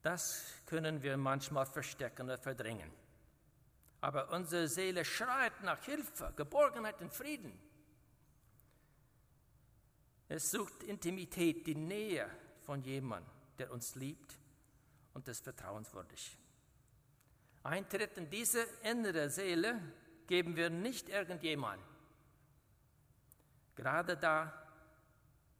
Das 0.08 0.54
können 0.64 1.02
wir 1.02 1.18
manchmal 1.18 1.66
verstecken 1.66 2.22
oder 2.22 2.38
verdrängen. 2.38 2.90
Aber 4.00 4.32
unsere 4.32 4.66
Seele 4.66 5.04
schreit 5.04 5.62
nach 5.62 5.84
Hilfe, 5.84 6.32
Geborgenheit 6.34 6.98
und 7.02 7.12
Frieden. 7.12 7.52
Es 10.30 10.50
sucht 10.50 10.82
Intimität, 10.84 11.66
die 11.66 11.74
Nähe 11.74 12.26
von 12.62 12.80
jemandem, 12.80 13.30
der 13.58 13.70
uns 13.70 13.96
liebt 13.96 14.38
und 15.12 15.28
ist 15.28 15.44
vertrauenswürdig. 15.44 16.38
Eintritt 17.64 18.16
in 18.16 18.30
diese 18.30 18.62
innere 18.84 19.28
Seele 19.28 19.78
geben 20.26 20.56
wir 20.56 20.70
nicht 20.70 21.10
irgendjemand. 21.10 21.82
Gerade 23.74 24.16
da 24.16 24.54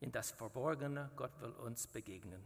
in 0.01 0.11
das 0.11 0.31
Verborgene, 0.31 1.11
Gott 1.17 1.39
will 1.43 1.51
uns 1.51 1.87
begegnen. 1.87 2.43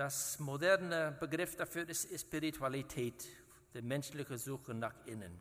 Das 0.00 0.38
moderne 0.38 1.14
Begriff 1.20 1.56
dafür 1.56 1.86
ist 1.86 2.18
Spiritualität, 2.18 3.28
die 3.74 3.82
menschliche 3.82 4.38
Suche 4.38 4.72
nach 4.72 4.94
innen. 5.04 5.38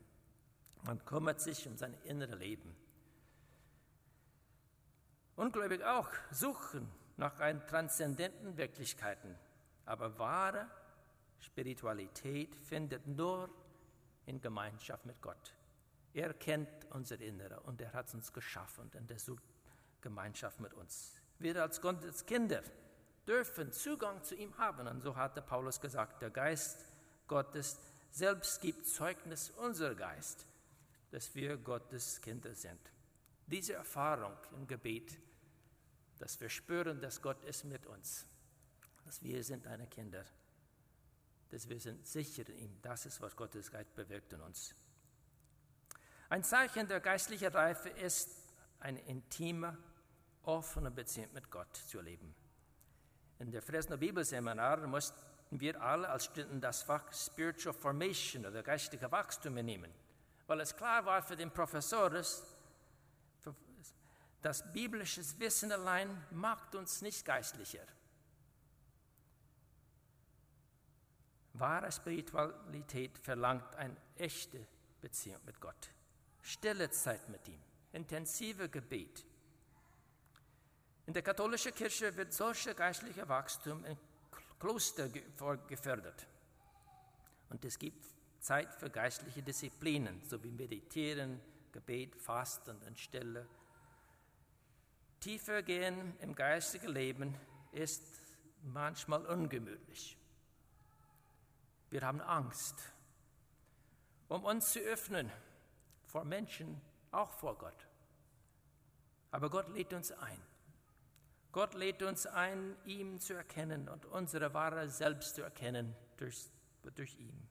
Man 0.84 1.06
kümmert 1.06 1.40
sich 1.40 1.66
um 1.66 1.78
sein 1.78 1.96
inneres 2.04 2.38
Leben. 2.38 2.76
Ungläubig 5.38 5.82
auch 5.86 6.10
suchen 6.32 6.92
nach 7.16 7.40
einen 7.40 7.66
transzendenten 7.68 8.58
Wirklichkeiten, 8.58 9.34
aber 9.86 10.20
wahre 10.20 10.68
Spiritualität 11.40 12.54
findet 12.54 13.08
nur 13.08 13.50
in 14.26 14.42
Gemeinschaft 14.42 15.06
mit 15.06 15.22
Gott. 15.22 15.56
Er 16.14 16.34
kennt 16.34 16.86
unser 16.90 17.22
Innere 17.22 17.62
und 17.62 17.80
er 17.80 17.94
hat 17.94 18.14
uns 18.14 18.34
geschaffen 18.34 18.92
und 18.94 19.10
er 19.10 19.20
sucht 19.20 19.44
Gemeinschaft 20.02 20.60
mit 20.60 20.74
uns. 20.74 21.14
Wir 21.38 21.62
als 21.62 21.80
Gottes 21.80 22.26
Kinder 22.26 22.62
dürfen 23.30 23.72
Zugang 23.72 24.24
zu 24.24 24.36
ihm 24.36 24.58
haben. 24.58 24.88
Und 24.88 25.02
so 25.02 25.16
hatte 25.16 25.42
Paulus 25.42 25.80
gesagt, 25.80 26.22
der 26.24 26.32
Geist 26.32 26.84
Gottes 27.28 27.80
selbst 28.10 28.60
gibt 28.60 28.88
Zeugnis 28.88 29.52
unser 29.52 29.94
Geist, 29.94 30.48
dass 31.12 31.36
wir 31.36 31.58
Gottes 31.58 32.20
Kinder 32.22 32.56
sind. 32.56 32.82
Diese 33.46 33.74
Erfahrung 33.74 34.36
im 34.56 34.66
Gebet, 34.66 35.20
dass 36.18 36.42
wir 36.42 36.50
spüren, 36.50 37.00
dass 37.00 37.22
Gott 37.22 37.44
ist 37.46 37.66
mit 37.66 37.86
uns, 37.86 38.26
dass 39.06 39.22
wir 39.22 39.44
sind 39.44 39.64
seine 39.64 39.88
Kinder, 39.88 40.26
dass 41.50 41.70
wir 41.70 41.80
sind 41.80 42.06
sicher 42.08 42.50
in 42.50 42.58
ihm, 42.58 42.82
das 42.82 43.06
ist, 43.06 43.22
was 43.22 43.36
Gottes 43.36 43.72
Geist 43.72 43.94
bewirkt 43.96 44.34
in 44.34 44.42
uns. 44.42 44.74
Ein 46.30 46.44
Zeichen 46.44 46.88
der 46.88 47.00
geistlichen 47.00 47.52
Reife 47.52 47.90
ist, 47.90 48.30
eine 48.80 49.02
intime, 49.02 49.78
offene 50.44 50.90
Beziehung 50.90 51.34
mit 51.34 51.50
Gott 51.52 51.76
zu 51.76 51.98
erleben. 52.00 52.36
In 53.40 53.52
der 53.52 53.62
Fresno 53.62 53.98
Bibelseminar 53.98 54.86
mussten 54.86 55.18
wir 55.52 55.82
alle 55.82 56.10
als 56.10 56.26
Studenten 56.26 56.60
das 56.62 56.84
Fach 56.84 57.12
Spiritual 57.14 57.74
Formation 57.74 58.46
oder 58.46 58.62
geistige 58.62 59.10
Wachstum 59.12 59.56
nehmen, 59.56 59.92
weil 60.46 60.60
es 60.60 60.76
klar 60.76 61.06
war 61.06 61.24
für 61.24 61.38
den 61.38 61.50
Professor, 61.50 62.10
dass 64.42 64.74
biblisches 64.74 65.40
Wissen 65.40 65.72
allein 65.72 66.26
macht 66.32 66.76
uns 66.76 67.02
nicht 67.02 67.26
geistlicher. 67.26 67.86
Wahre 71.54 71.92
Spiritualität 71.92 73.18
verlangt 73.18 73.76
eine 73.76 73.96
echte 74.18 74.68
Beziehung 75.02 75.40
mit 75.46 75.60
Gott, 75.60 75.90
stille 76.42 76.90
Zeit 76.90 77.28
mit 77.30 77.48
ihm, 77.48 77.62
intensive 77.94 78.70
Gebet. 78.70 79.26
In 81.10 81.14
der 81.14 81.24
katholischen 81.24 81.74
Kirche 81.74 82.16
wird 82.16 82.32
solches 82.32 82.76
geistliche 82.76 83.28
Wachstum 83.28 83.84
in 83.84 83.98
Kloster 84.60 85.10
gefördert. 85.10 86.28
Und 87.50 87.66
es 87.66 87.80
gibt 87.80 88.06
Zeit 88.40 88.72
für 88.76 88.92
geistliche 88.92 89.42
Disziplinen, 89.42 90.22
so 90.24 90.44
wie 90.44 90.52
Meditieren, 90.52 91.42
Gebet, 91.72 92.16
Fasten 92.16 92.78
und 92.84 93.00
Stille. 93.00 93.48
Tiefer 95.20 95.64
gehen 95.64 96.16
im 96.20 96.36
geistigen 96.36 96.90
Leben 96.90 97.36
ist 97.72 98.04
manchmal 98.62 99.26
ungemütlich. 99.26 100.16
Wir 101.90 102.04
haben 102.04 102.22
Angst, 102.22 102.76
um 104.28 104.44
uns 104.44 104.74
zu 104.74 104.80
öffnen 104.82 105.32
vor 106.06 106.24
Menschen, 106.24 106.80
auch 107.10 107.32
vor 107.32 107.58
Gott. 107.58 107.88
Aber 109.32 109.50
Gott 109.50 109.70
lädt 109.70 109.92
uns 109.92 110.12
ein. 110.12 110.49
Gott 111.52 111.74
lädt 111.74 112.04
uns 112.04 112.28
ein, 112.28 112.76
ihm 112.86 113.20
zu 113.20 113.34
erkennen 113.34 113.90
und 113.90 114.06
unsere 114.06 114.54
wahre 114.54 114.90
Selbst 114.90 115.36
zu 115.36 115.42
erkennen 115.42 115.96
durch, 116.18 116.50
durch 116.96 117.16
ihn. 117.20 117.48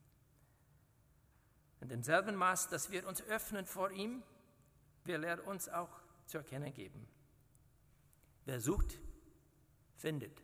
In 1.80 1.88
demselben 1.88 2.36
Maß, 2.36 2.68
dass 2.68 2.90
wir 2.90 3.06
uns 3.06 3.22
öffnen 3.22 3.66
vor 3.66 3.90
ihm, 3.90 4.22
will 5.04 5.24
er 5.24 5.46
uns 5.46 5.68
auch 5.68 6.00
zu 6.26 6.38
erkennen 6.38 6.72
geben. 6.72 7.08
Wer 8.44 8.60
sucht, 8.60 8.98
findet. 9.96 10.42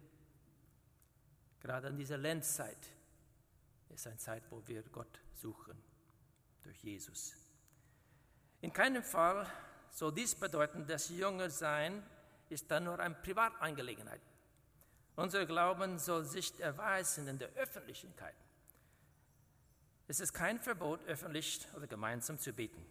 Gerade 1.60 1.88
in 1.88 1.96
dieser 1.96 2.18
Lenzzeit 2.18 2.90
ist 3.90 4.06
eine 4.06 4.16
Zeit, 4.16 4.42
wo 4.50 4.66
wir 4.66 4.82
Gott 4.82 5.20
suchen 5.32 5.80
durch 6.62 6.82
Jesus. 6.82 7.34
In 8.60 8.72
keinem 8.72 9.02
Fall 9.02 9.46
soll 9.90 10.12
dies 10.12 10.34
bedeuten, 10.34 10.86
dass 10.86 11.08
Jünger 11.08 11.50
sein 11.50 12.02
ist 12.54 12.70
dann 12.70 12.84
nur 12.84 12.98
eine 12.98 13.14
Privatangelegenheit. 13.16 14.22
Unser 15.16 15.44
Glauben 15.44 15.98
soll 15.98 16.24
sich 16.24 16.58
erweisen 16.60 17.28
in 17.28 17.38
der 17.38 17.50
Öffentlichkeit. 17.50 18.36
Es 20.06 20.20
ist 20.20 20.32
kein 20.32 20.58
Verbot, 20.60 21.04
öffentlich 21.06 21.66
oder 21.74 21.86
gemeinsam 21.86 22.38
zu 22.38 22.52
beten. 22.52 22.84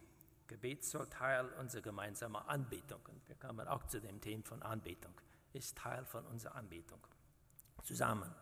Gebet 0.46 0.84
soll 0.84 1.08
Teil 1.08 1.48
unserer 1.54 1.82
gemeinsamen 1.82 2.36
Anbetung, 2.46 3.00
und 3.08 3.26
wir 3.28 3.36
kommen 3.36 3.66
auch 3.66 3.84
zu 3.86 4.00
dem 4.00 4.20
Thema 4.20 4.44
von 4.44 4.62
Anbetung, 4.62 5.14
ist 5.52 5.78
Teil 5.78 6.04
von 6.04 6.26
unserer 6.26 6.54
Anbetung. 6.54 7.00
Zusammen. 7.82 8.34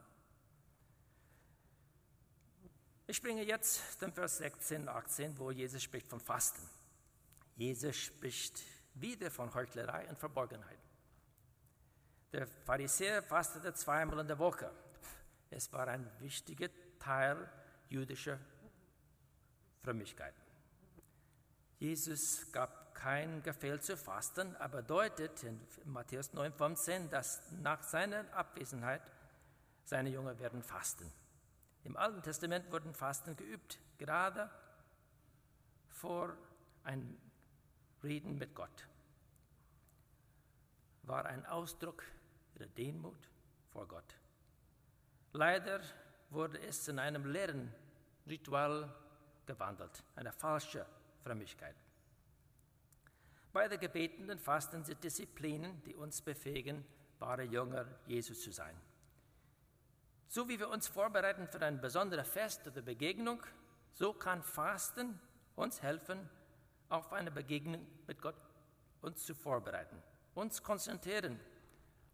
Ich 3.06 3.22
bringe 3.22 3.44
jetzt 3.44 4.00
den 4.00 4.12
Vers 4.12 4.38
16 4.38 4.82
und 4.82 4.88
18, 4.88 5.38
wo 5.38 5.50
Jesus 5.50 5.82
spricht 5.82 6.08
von 6.08 6.18
Fasten. 6.18 6.68
Jesus 7.56 7.96
spricht 7.96 8.62
wieder 8.94 9.30
von 9.30 9.52
Heuchlerei 9.54 10.08
und 10.08 10.18
Verborgenheit. 10.18 10.81
Der 12.32 12.46
Pharisäer 12.46 13.22
fastete 13.22 13.74
zweimal 13.74 14.20
in 14.20 14.26
der 14.26 14.38
Woche. 14.38 14.70
Es 15.50 15.70
war 15.72 15.86
ein 15.88 16.10
wichtiger 16.20 16.68
Teil 16.98 17.46
jüdischer 17.90 18.38
Frömmigkeit. 19.82 20.34
Jesus 21.78 22.50
gab 22.52 22.94
kein 22.94 23.42
Gefehl 23.42 23.80
zu 23.80 23.96
fasten, 23.96 24.56
aber 24.56 24.82
deutet 24.82 25.42
in 25.42 25.60
Matthäus 25.84 26.32
9,15, 26.32 27.08
dass 27.08 27.42
nach 27.60 27.82
seiner 27.82 28.32
Abwesenheit 28.32 29.02
seine 29.84 30.08
Jünger 30.08 30.38
werden 30.38 30.62
fasten. 30.62 31.12
Im 31.84 31.96
Alten 31.96 32.22
Testament 32.22 32.70
wurden 32.70 32.94
Fasten 32.94 33.36
geübt, 33.36 33.78
gerade 33.98 34.48
vor 35.88 36.34
ein 36.84 37.20
Reden 38.02 38.38
mit 38.38 38.54
Gott. 38.54 38.88
War 41.02 41.26
ein 41.26 41.44
Ausdruck 41.44 42.04
der 42.62 42.68
Demut 42.68 43.18
vor 43.70 43.88
Gott. 43.88 44.16
Leider 45.32 45.80
wurde 46.30 46.60
es 46.60 46.86
in 46.86 47.00
einem 47.00 47.26
leeren 47.26 47.74
Ritual 48.28 48.88
gewandelt, 49.44 50.04
eine 50.14 50.32
falsche 50.32 50.86
Frömmigkeit. 51.24 51.74
Beide 53.52 53.78
gebetenen 53.78 54.38
Fasten 54.38 54.84
sind 54.84 55.02
Disziplinen, 55.02 55.82
die 55.82 55.96
uns 55.96 56.22
befähigen, 56.22 56.84
wahre 57.18 57.42
Jünger 57.42 57.84
Jesus 58.06 58.40
zu 58.40 58.52
sein. 58.52 58.80
So 60.28 60.48
wie 60.48 60.58
wir 60.58 60.68
uns 60.68 60.86
vorbereiten 60.86 61.48
für 61.48 61.60
ein 61.62 61.80
besonderes 61.80 62.28
Fest 62.28 62.66
oder 62.68 62.80
Begegnung, 62.80 63.42
so 63.92 64.12
kann 64.14 64.42
Fasten 64.42 65.18
uns 65.56 65.82
helfen, 65.82 66.30
auf 66.88 67.12
eine 67.12 67.32
Begegnung 67.32 67.84
mit 68.06 68.22
Gott 68.22 68.36
uns 69.00 69.26
zu 69.26 69.34
vorbereiten, 69.34 70.00
uns 70.34 70.62
konzentrieren 70.62 71.40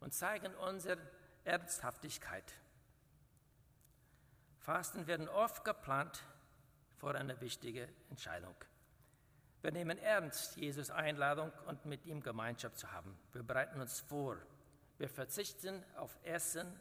und 0.01 0.15
zeigen 0.15 0.55
unsere 0.57 0.99
Ernsthaftigkeit. 1.45 2.55
Fasten 4.59 5.07
werden 5.07 5.29
oft 5.29 5.65
geplant 5.65 6.23
vor 6.97 7.15
einer 7.15 7.41
wichtigen 7.41 7.89
Entscheidung. 8.11 8.55
Wir 9.63 9.73
nehmen 9.73 9.99
ernst 9.99 10.57
Jesus 10.57 10.91
Einladung 10.91 11.53
und 11.67 11.85
mit 11.85 12.05
ihm 12.07 12.23
Gemeinschaft 12.23 12.79
zu 12.79 12.93
haben. 12.93 13.19
Wir 13.33 13.43
bereiten 13.43 13.81
uns 13.81 14.01
vor. 14.01 14.37
Wir 14.99 15.09
verzichten 15.09 15.85
auf 15.97 16.17
Essen 16.23 16.79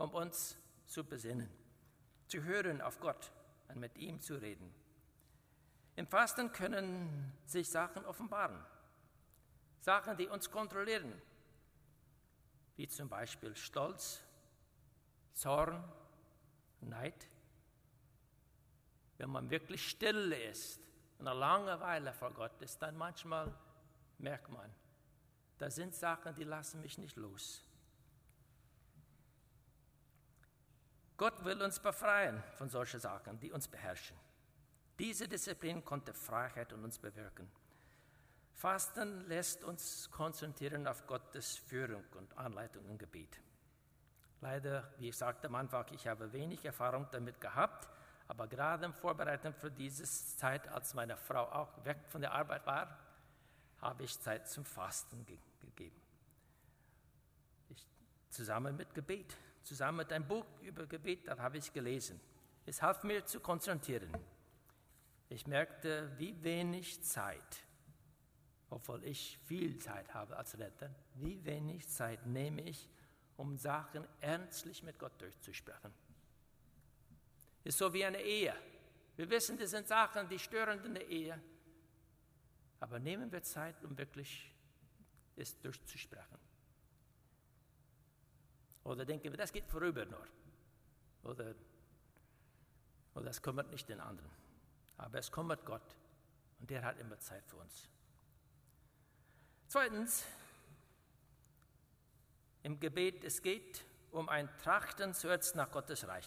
um 0.00 0.14
uns 0.14 0.56
zu 0.86 1.04
besinnen, 1.04 1.50
zu 2.26 2.42
hören 2.42 2.80
auf 2.80 3.00
Gott 3.00 3.30
und 3.68 3.78
mit 3.78 3.96
ihm 3.98 4.20
zu 4.20 4.34
reden. 4.34 4.74
Im 5.96 6.06
Fasten 6.06 6.52
können 6.52 7.32
sich 7.44 7.68
Sachen 7.68 8.04
offenbaren, 8.06 8.64
Sachen, 9.80 10.16
die 10.16 10.28
uns 10.28 10.50
kontrollieren, 10.50 11.12
wie 12.80 12.88
zum 12.88 13.10
Beispiel 13.10 13.54
Stolz, 13.54 14.22
Zorn, 15.34 15.84
Neid. 16.80 17.28
Wenn 19.18 19.28
man 19.28 19.50
wirklich 19.50 19.86
still 19.86 20.32
ist 20.32 20.80
und 21.18 21.28
eine 21.28 21.38
Langeweile 21.38 22.14
vor 22.14 22.32
Gott 22.32 22.58
ist, 22.62 22.80
dann 22.80 22.96
manchmal 22.96 23.54
merkt 24.16 24.48
man, 24.48 24.74
da 25.58 25.70
sind 25.70 25.94
Sachen, 25.94 26.34
die 26.34 26.44
lassen 26.44 26.80
mich 26.80 26.96
nicht 26.96 27.16
los. 27.16 27.62
Gott 31.18 31.44
will 31.44 31.60
uns 31.60 31.80
befreien 31.80 32.42
von 32.56 32.70
solchen 32.70 32.98
Sachen, 32.98 33.38
die 33.40 33.52
uns 33.52 33.68
beherrschen. 33.68 34.16
Diese 34.98 35.28
Disziplin 35.28 35.84
konnte 35.84 36.14
Freiheit 36.14 36.72
in 36.72 36.82
uns 36.82 36.98
bewirken. 36.98 37.46
Fasten 38.60 39.26
lässt 39.26 39.64
uns 39.64 40.10
konzentrieren 40.10 40.86
auf 40.86 41.06
Gottes 41.06 41.56
Führung 41.56 42.04
und 42.18 42.36
Anleitung 42.36 42.84
im 42.90 42.98
Gebet. 42.98 43.40
Leider, 44.42 44.92
wie 44.98 45.08
ich 45.08 45.16
sagte 45.16 45.46
am 45.46 45.54
Anfang, 45.54 45.86
ich 45.92 46.06
habe 46.06 46.30
wenig 46.34 46.62
Erfahrung 46.66 47.06
damit 47.10 47.40
gehabt, 47.40 47.88
aber 48.28 48.46
gerade 48.46 48.84
im 48.84 48.92
Vorbereitung 48.92 49.54
für 49.54 49.70
diese 49.70 50.04
Zeit, 50.04 50.68
als 50.68 50.92
meine 50.92 51.16
Frau 51.16 51.50
auch 51.50 51.84
weg 51.86 51.96
von 52.08 52.20
der 52.20 52.32
Arbeit 52.32 52.66
war, 52.66 52.98
habe 53.80 54.02
ich 54.02 54.20
Zeit 54.20 54.46
zum 54.46 54.66
Fasten 54.66 55.24
ge 55.24 55.38
gegeben. 55.60 56.02
Ich, 57.70 57.88
zusammen 58.28 58.76
mit 58.76 58.94
Gebet 58.94 59.38
zusammen 59.62 59.98
mit 59.98 60.12
einem 60.12 60.26
Buch 60.26 60.44
über 60.60 60.86
Gebet, 60.86 61.28
das 61.28 61.38
habe 61.38 61.56
ich 61.56 61.72
gelesen. 61.72 62.20
Es 62.66 62.82
half 62.82 63.04
mir 63.04 63.24
zu 63.24 63.40
konzentrieren. 63.40 64.10
Ich 65.30 65.46
merkte, 65.46 66.12
wie 66.18 66.42
wenig 66.42 67.02
Zeit, 67.02 67.64
obwohl 68.70 69.04
ich 69.04 69.38
viel 69.44 69.78
Zeit 69.78 70.14
habe 70.14 70.36
als 70.36 70.56
Retter, 70.58 70.94
wie 71.14 71.44
wenig 71.44 71.88
Zeit 71.88 72.24
nehme 72.26 72.62
ich, 72.62 72.88
um 73.36 73.56
Sachen 73.56 74.06
ernstlich 74.20 74.82
mit 74.82 74.98
Gott 74.98 75.20
durchzusprechen. 75.20 75.92
Ist 77.64 77.78
so 77.78 77.92
wie 77.92 78.04
eine 78.04 78.22
Ehe. 78.22 78.54
Wir 79.16 79.28
wissen, 79.28 79.58
das 79.58 79.70
sind 79.70 79.86
Sachen, 79.86 80.28
die 80.28 80.38
stören 80.38 80.82
in 80.84 80.94
der 80.94 81.06
Ehe. 81.08 81.40
Aber 82.78 82.98
nehmen 82.98 83.30
wir 83.30 83.42
Zeit, 83.42 83.82
um 83.84 83.96
wirklich 83.98 84.54
es 85.36 85.60
durchzusprechen. 85.60 86.38
Oder 88.84 89.04
denken 89.04 89.30
wir, 89.30 89.36
das 89.36 89.52
geht 89.52 89.66
vorüber 89.66 90.06
nur. 90.06 90.26
Oder, 91.24 91.54
oder 93.14 93.24
das 93.26 93.42
kümmert 93.42 93.70
nicht 93.70 93.88
den 93.88 94.00
anderen. 94.00 94.30
Aber 94.96 95.18
es 95.18 95.30
kümmert 95.30 95.64
Gott 95.66 95.96
und 96.60 96.70
der 96.70 96.82
hat 96.82 96.98
immer 96.98 97.18
Zeit 97.18 97.44
für 97.46 97.56
uns. 97.56 97.88
Zweitens, 99.72 100.24
im 102.64 102.80
Gebet, 102.80 103.22
es 103.22 103.40
geht 103.40 103.84
um 104.10 104.28
ein 104.28 104.48
Trachten 104.58 105.14
zuerst 105.14 105.54
nach 105.54 105.70
Gottes 105.70 106.08
Reich, 106.08 106.26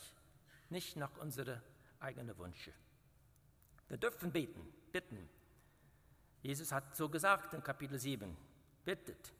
nicht 0.69 0.95
nach 0.95 1.17
unseren 1.17 1.61
eigenen 1.99 2.37
Wünschen. 2.37 2.71
Wir 3.89 3.97
dürfen 3.97 4.31
beten, 4.31 4.65
bitten. 4.93 5.27
Jesus 6.41 6.71
hat 6.71 6.95
so 6.95 7.09
gesagt 7.09 7.53
in 7.53 7.61
Kapitel 7.61 7.99
7, 7.99 8.33
bittet. 8.85 9.33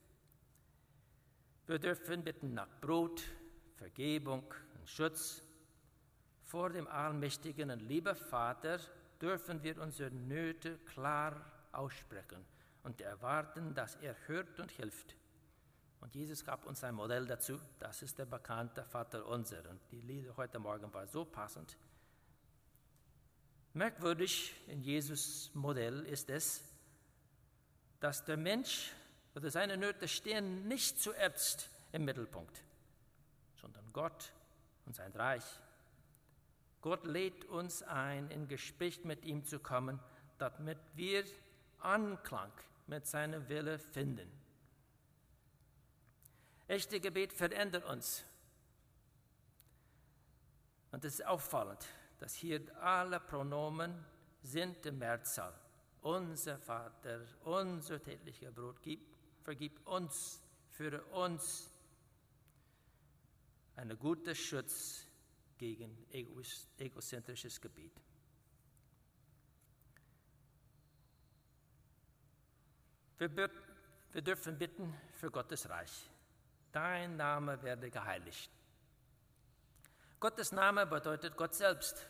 Wir 1.65 1.79
dürfen 1.79 2.25
bitten 2.25 2.55
nach 2.55 2.67
Brot, 2.81 3.23
Vergebung 3.77 4.43
und 4.77 4.89
Schutz. 4.89 5.41
Vor 6.43 6.71
dem 6.71 6.89
allmächtigen 6.89 7.71
und 7.71 7.79
lieben 7.79 8.17
Vater 8.17 8.81
dürfen 9.21 9.63
wir 9.63 9.81
unsere 9.81 10.11
Nöte 10.11 10.77
klar 10.79 11.39
aussprechen 11.71 12.45
und 12.83 13.01
erwarten, 13.01 13.73
dass 13.73 13.95
er 13.95 14.15
hört 14.27 14.59
und 14.59 14.71
hilft. 14.71 15.15
Und 16.01 16.13
Jesus 16.15 16.43
gab 16.43 16.65
uns 16.65 16.83
ein 16.83 16.95
Modell 16.95 17.25
dazu. 17.25 17.59
Das 17.79 18.01
ist 18.01 18.19
der 18.19 18.25
bekannte 18.25 18.83
Vater 18.83 19.25
unser. 19.25 19.69
Und 19.69 19.79
die 19.89 20.01
Lieder 20.01 20.35
heute 20.35 20.59
Morgen 20.59 20.93
war 20.93 21.07
so 21.07 21.23
passend. 21.23 21.77
Merkwürdig 23.73 24.53
in 24.67 24.81
Jesus 24.81 25.49
Modell 25.53 26.05
ist 26.05 26.29
es, 26.29 26.61
dass 28.01 28.25
der 28.25 28.37
Mensch 28.37 28.91
oder 29.33 29.49
seine 29.49 29.77
Nöte 29.77 30.07
stehen 30.07 30.67
nicht 30.67 31.01
zuerst 31.01 31.69
im 31.93 32.05
Mittelpunkt, 32.05 32.61
sondern 33.55 33.91
Gott 33.93 34.33
und 34.85 34.95
sein 34.95 35.11
Reich. 35.13 35.45
Gott 36.81 37.05
lädt 37.05 37.45
uns 37.45 37.81
ein, 37.81 38.29
in 38.29 38.49
Gespräch 38.49 39.05
mit 39.05 39.23
ihm 39.23 39.45
zu 39.45 39.57
kommen, 39.59 39.99
damit 40.37 40.77
wir 40.95 41.23
Anklang 41.79 42.51
mit 42.87 43.05
seinem 43.05 43.47
Wille 43.49 43.79
finden. 43.79 44.29
Echte 46.67 46.99
Gebet 46.99 47.33
verändert 47.33 47.85
uns. 47.85 48.23
Und 50.91 51.03
es 51.05 51.15
ist 51.15 51.25
auffallend, 51.25 51.85
dass 52.19 52.35
hier 52.35 52.61
alle 52.81 53.19
Pronomen 53.19 54.05
sind 54.41 54.85
im 54.85 54.99
Mehrzahl. 54.99 55.53
Unser 56.01 56.57
Vater, 56.57 57.21
unser 57.45 58.01
täglicher 58.01 58.51
Brot, 58.51 58.81
gib, 58.81 59.01
vergib 59.43 59.85
uns, 59.87 60.41
für 60.69 61.03
uns 61.05 61.69
einen 63.75 63.97
guten 63.97 64.35
Schutz 64.35 65.07
gegen 65.57 66.05
egozentrisches 66.11 67.59
Gebet. 67.59 67.93
Wir, 73.31 73.49
wir 74.11 74.21
dürfen 74.21 74.57
bitten 74.57 74.93
für 75.13 75.31
Gottes 75.31 75.69
Reich. 75.69 76.09
Dein 76.73 77.15
Name 77.15 77.61
werde 77.63 77.89
geheiligt. 77.89 78.51
Gottes 80.19 80.51
Name 80.51 80.85
bedeutet 80.85 81.37
Gott 81.37 81.53
selbst. 81.53 82.05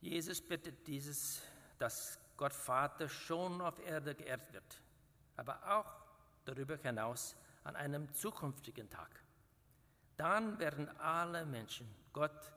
Jesus 0.00 0.40
bittet 0.40 0.86
dieses, 0.86 1.42
dass 1.78 2.18
Gott 2.36 2.52
Vater 2.54 3.08
schon 3.08 3.60
auf 3.60 3.78
Erde 3.80 4.14
geehrt 4.14 4.52
wird, 4.52 4.82
aber 5.36 5.60
auch 5.68 5.92
darüber 6.44 6.76
hinaus 6.76 7.34
an 7.64 7.74
einem 7.74 8.12
zukünftigen 8.14 8.88
Tag. 8.88 9.10
Dann 10.16 10.60
werden 10.60 10.88
alle 10.98 11.44
Menschen 11.44 11.92
Gott 12.12 12.52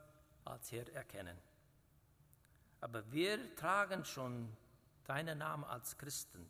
als 0.45 0.71
Herr 0.71 0.88
erkennen. 0.93 1.38
Aber 2.82 3.12
wir 3.12 3.56
tragen 3.56 4.06
schon 4.06 4.56
deinen 5.06 5.39
Namen 5.39 5.63
als 5.63 5.97
Christen. 5.97 6.49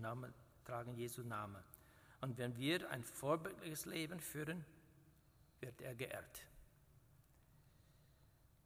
Namen, 0.00 0.34
tragen 0.64 0.94
Jesu 0.94 1.22
Namen. 1.22 1.62
Und 2.20 2.38
wenn 2.38 2.56
wir 2.56 2.90
ein 2.90 3.04
vorbildliches 3.04 3.84
Leben 3.86 4.20
führen, 4.20 4.64
wird 5.60 5.80
er 5.80 5.94
geehrt. 5.94 6.46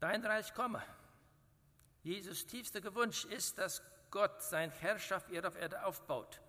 Dein 0.01 0.25
Reich 0.25 0.55
komme. 0.55 0.83
Jesus 2.03 2.47
tiefster 2.47 2.95
Wunsch 2.95 3.25
ist, 3.25 3.59
dass 3.59 3.83
Gott 4.11 4.43
seine 4.43 4.73
Herrschaft 4.73 5.29
hier 5.29 5.47
auf 5.47 5.57
Erde 5.57 5.85
aufbaut. 5.85 6.41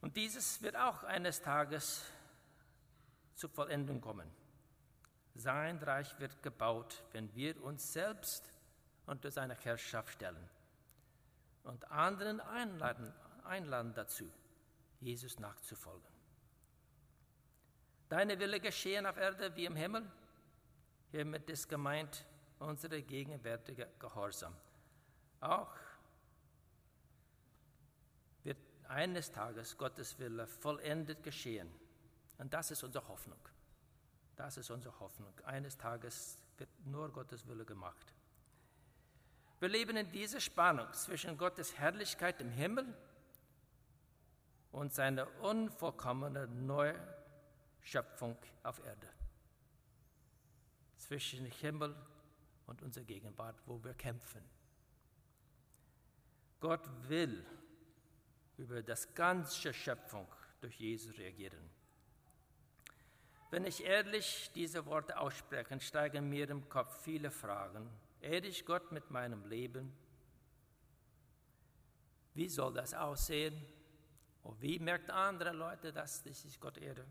Und 0.00 0.16
dieses 0.16 0.60
wird 0.60 0.76
auch 0.76 1.04
eines 1.04 1.40
Tages 1.40 2.04
zur 3.36 3.50
Vollendung 3.50 4.00
kommen. 4.00 4.30
Sein 5.34 5.78
Reich 5.78 6.18
wird 6.18 6.42
gebaut, 6.42 7.02
wenn 7.12 7.34
wir 7.34 7.62
uns 7.62 7.92
selbst 7.92 8.50
unter 9.06 9.30
seine 9.30 9.54
Herrschaft 9.54 10.12
stellen 10.14 10.50
und 11.64 11.90
anderen 11.90 12.40
einladen, 12.40 13.12
einladen 13.44 13.94
dazu, 13.94 14.30
Jesus 15.00 15.38
nachzufolgen. 15.38 16.06
Deine 18.08 18.38
Wille 18.38 18.60
geschehen 18.60 19.06
auf 19.06 19.16
Erde 19.16 19.54
wie 19.56 19.64
im 19.64 19.76
Himmel. 19.76 20.10
Hiermit 21.10 21.48
ist 21.50 21.68
gemeint 21.68 22.24
unsere 22.58 23.02
gegenwärtige 23.02 23.88
Gehorsam. 23.98 24.54
Auch 25.40 25.74
wird 28.42 28.58
eines 28.88 29.30
Tages 29.32 29.76
Gottes 29.76 30.18
Wille 30.18 30.46
vollendet 30.46 31.22
geschehen. 31.22 31.70
Und 32.38 32.52
das 32.52 32.70
ist 32.70 32.82
unsere 32.82 33.06
Hoffnung. 33.08 33.38
Das 34.36 34.56
ist 34.56 34.70
unsere 34.70 34.98
Hoffnung. 35.00 35.32
Eines 35.44 35.76
Tages 35.76 36.38
wird 36.56 36.70
nur 36.86 37.10
Gottes 37.10 37.46
Wille 37.46 37.64
gemacht. 37.64 38.14
Wir 39.64 39.70
leben 39.70 39.96
in 39.96 40.12
dieser 40.12 40.40
Spannung 40.40 40.92
zwischen 40.92 41.38
Gottes 41.38 41.78
Herrlichkeit 41.78 42.38
im 42.42 42.50
Himmel 42.50 42.84
und 44.72 44.92
seiner 44.92 45.26
unvollkommenen 45.40 46.66
Neuschöpfung 46.66 48.36
auf 48.62 48.84
Erde. 48.84 49.08
Zwischen 50.98 51.46
Himmel 51.46 51.96
und 52.66 52.82
unserer 52.82 53.04
Gegenwart, 53.04 53.56
wo 53.64 53.82
wir 53.82 53.94
kämpfen. 53.94 54.44
Gott 56.60 56.86
will 57.08 57.46
über 58.58 58.82
das 58.82 59.14
ganze 59.14 59.72
Schöpfung 59.72 60.28
durch 60.60 60.78
Jesus 60.78 61.16
reagieren. 61.16 61.70
Wenn 63.50 63.64
ich 63.64 63.82
ehrlich 63.82 64.50
diese 64.54 64.84
Worte 64.84 65.18
ausspreche, 65.18 65.80
steigen 65.80 66.28
mir 66.28 66.50
im 66.50 66.68
Kopf 66.68 67.02
viele 67.02 67.30
Fragen. 67.30 67.88
Ehre 68.24 68.46
ich 68.46 68.64
Gott 68.64 68.90
mit 68.90 69.10
meinem 69.10 69.44
Leben? 69.44 69.94
Wie 72.32 72.48
soll 72.48 72.72
das 72.72 72.94
aussehen? 72.94 73.54
Und 74.42 74.60
wie 74.62 74.78
merkt 74.78 75.10
andere 75.10 75.52
Leute, 75.52 75.92
dass 75.92 76.24
ich 76.24 76.58
Gott 76.58 76.78
ehre? 76.78 77.04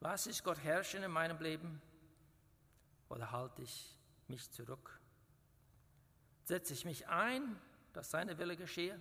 Lasse 0.00 0.30
ich 0.30 0.44
Gott 0.44 0.62
herrschen 0.62 1.02
in 1.02 1.10
meinem 1.10 1.40
Leben 1.40 1.80
oder 3.08 3.32
halte 3.32 3.62
ich 3.62 3.96
mich 4.28 4.50
zurück? 4.52 5.00
Setze 6.44 6.74
ich 6.74 6.84
mich 6.84 7.08
ein, 7.08 7.58
dass 7.94 8.10
seine 8.10 8.36
Wille 8.38 8.56
geschehe? 8.56 9.00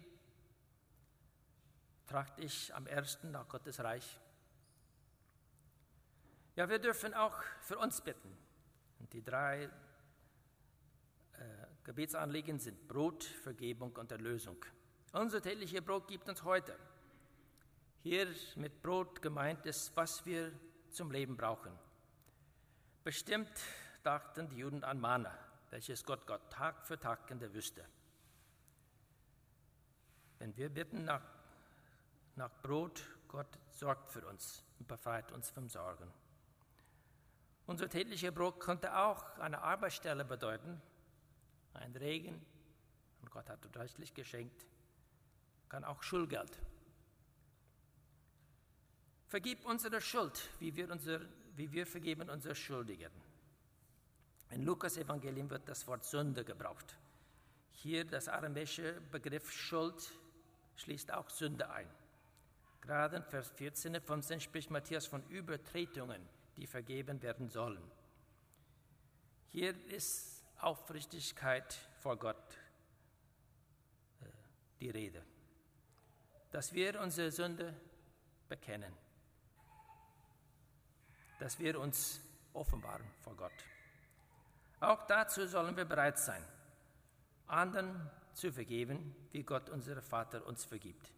Trachte 2.08 2.42
ich 2.42 2.74
am 2.74 2.88
ersten 2.88 3.32
nach 3.32 3.50
Gottes 3.50 3.82
Reich? 3.82 4.20
Ja, 6.56 6.70
wir 6.70 6.80
dürfen 6.80 7.14
auch 7.14 7.38
für 7.62 7.78
uns 7.78 8.00
bitten. 8.02 8.36
Und 9.00 9.12
die 9.12 9.22
drei 9.22 9.70
Gebetsanliegen 11.88 12.60
sind 12.60 12.86
Brot, 12.90 13.24
Vergebung 13.24 13.96
und 13.96 14.12
Erlösung. 14.12 14.58
Unser 15.14 15.42
tägliches 15.42 15.80
Brot 15.82 16.06
gibt 16.10 16.28
uns 16.28 16.44
heute. 16.44 16.78
Hier 18.04 18.28
mit 18.58 18.82
Brot 18.84 19.22
gemeint 19.22 19.66
ist, 19.66 19.96
was 19.96 20.26
wir 20.26 20.52
zum 20.90 21.12
Leben 21.12 21.38
brauchen. 21.38 21.72
Bestimmt 23.06 23.50
dachten 24.04 24.50
die 24.50 24.58
Juden 24.58 24.84
an 24.84 25.00
Mana, 25.00 25.34
welches 25.70 26.04
Gott 26.04 26.28
Gott 26.28 26.52
Tag 26.52 26.86
für 26.86 27.00
Tag 27.00 27.32
in 27.32 27.40
der 27.40 27.54
Wüste. 27.54 27.86
Wenn 30.40 30.58
wir 30.58 30.68
bitten 30.68 31.06
nach, 31.06 31.24
nach 32.36 32.52
Brot, 32.64 33.02
Gott 33.30 33.58
sorgt 33.70 34.12
für 34.12 34.28
uns 34.28 34.62
und 34.78 34.90
befreit 34.90 35.32
uns 35.32 35.52
vom 35.52 35.70
Sorgen. 35.70 36.12
Unser 37.66 37.88
täglicher 37.88 38.32
Brot 38.32 38.60
könnte 38.60 38.98
auch 38.98 39.40
eine 39.40 39.62
Arbeitsstelle 39.62 40.26
bedeuten, 40.26 40.82
ein 41.74 41.96
Regen, 41.96 42.42
und 43.22 43.32
Gott 43.32 43.50
hat 43.50 43.60
reichlich 43.76 44.14
geschenkt, 44.14 44.66
kann 45.70 45.84
auch 45.84 46.02
Schulgeld. 46.04 46.60
Vergib 49.28 49.66
unsere 49.66 50.00
Schuld, 50.00 50.50
wie 50.60 50.76
wir, 50.76 50.90
unser, 50.90 51.20
wie 51.56 51.72
wir 51.72 51.86
vergeben 51.86 52.30
unsere 52.30 52.56
Schuldigen. 52.56 53.12
In 54.52 54.64
Lukas 54.64 54.98
Evangelium 54.98 55.50
wird 55.50 55.68
das 55.68 55.86
Wort 55.88 56.06
Sünde 56.06 56.46
gebraucht. 56.46 56.98
Hier 57.72 58.06
das 58.06 58.30
aramäische 58.30 59.02
Begriff 59.12 59.52
Schuld 59.52 60.12
schließt 60.78 61.14
auch 61.14 61.30
Sünde 61.30 61.70
ein. 61.70 61.90
Gerade 62.80 63.18
in 63.18 63.24
Vers 63.24 63.52
14 63.52 63.96
und 63.96 64.04
15 64.06 64.40
spricht 64.40 64.72
Matthias 64.72 65.06
von 65.06 65.22
Übertretungen 65.28 66.22
die 66.58 66.68
vergeben 66.68 67.22
werden 67.22 67.50
sollen. 67.50 67.82
Hier 69.50 69.74
ist 69.86 70.37
Aufrichtigkeit 70.60 71.78
vor 72.02 72.18
Gott 72.18 72.58
äh, 74.22 74.26
die 74.80 74.90
Rede, 74.90 75.24
dass 76.52 76.74
wir 76.74 77.00
unsere 77.00 77.32
Sünde 77.32 77.74
bekennen, 78.50 78.94
dass 81.40 81.60
wir 81.60 81.80
uns 81.80 82.22
offenbaren 82.54 83.06
vor 83.22 83.36
Gott. 83.36 83.54
Auch 84.80 85.04
dazu 85.08 85.46
sollen 85.48 85.76
wir 85.76 85.86
bereit 85.86 86.20
sein, 86.20 86.44
anderen 87.48 88.10
zu 88.34 88.52
vergeben, 88.52 89.16
wie 89.32 89.44
Gott 89.44 89.70
unser 89.70 90.02
Vater 90.02 90.46
uns 90.46 90.66
vergibt. 90.66 91.12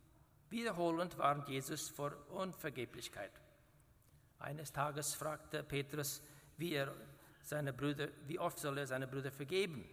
Wiederholend 0.49 1.17
warnt 1.17 1.47
Jesus 1.49 1.89
vor 1.89 2.13
Unvergeblichkeit. 2.29 3.31
Eines 4.39 4.71
Tages 4.71 5.13
fragte 5.13 5.63
Petrus, 5.63 6.21
wie, 6.57 6.73
er 6.73 6.93
seine 7.43 7.73
Brüder, 7.73 8.09
wie 8.27 8.39
oft 8.39 8.59
soll 8.59 8.77
er 8.77 8.87
seine 8.87 9.07
Brüder 9.07 9.31
vergeben? 9.31 9.87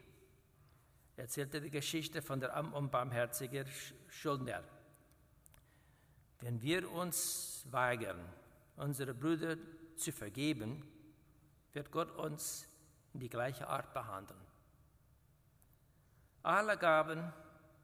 Er 1.17 1.25
erzählte 1.25 1.61
die 1.61 1.71
Geschichte 1.71 2.21
von 2.21 2.41
der 2.41 2.55
unbarmherzigen 2.75 3.67
Schuldner. 4.09 4.63
Wenn 6.41 6.61
wir 6.61 6.91
uns 6.91 7.65
weigern, 7.71 8.21
unsere 8.77 9.15
Brüder 9.15 9.57
zu 9.97 10.13
vergeben, 10.13 10.87
wird 11.73 11.91
Gott 11.91 12.11
uns 12.13 12.69
in 13.15 13.21
die 13.21 13.31
gleiche 13.31 13.67
Art 13.67 13.93
behandeln. 13.95 14.41
Alle 16.43 16.77
Gaben 16.77 17.33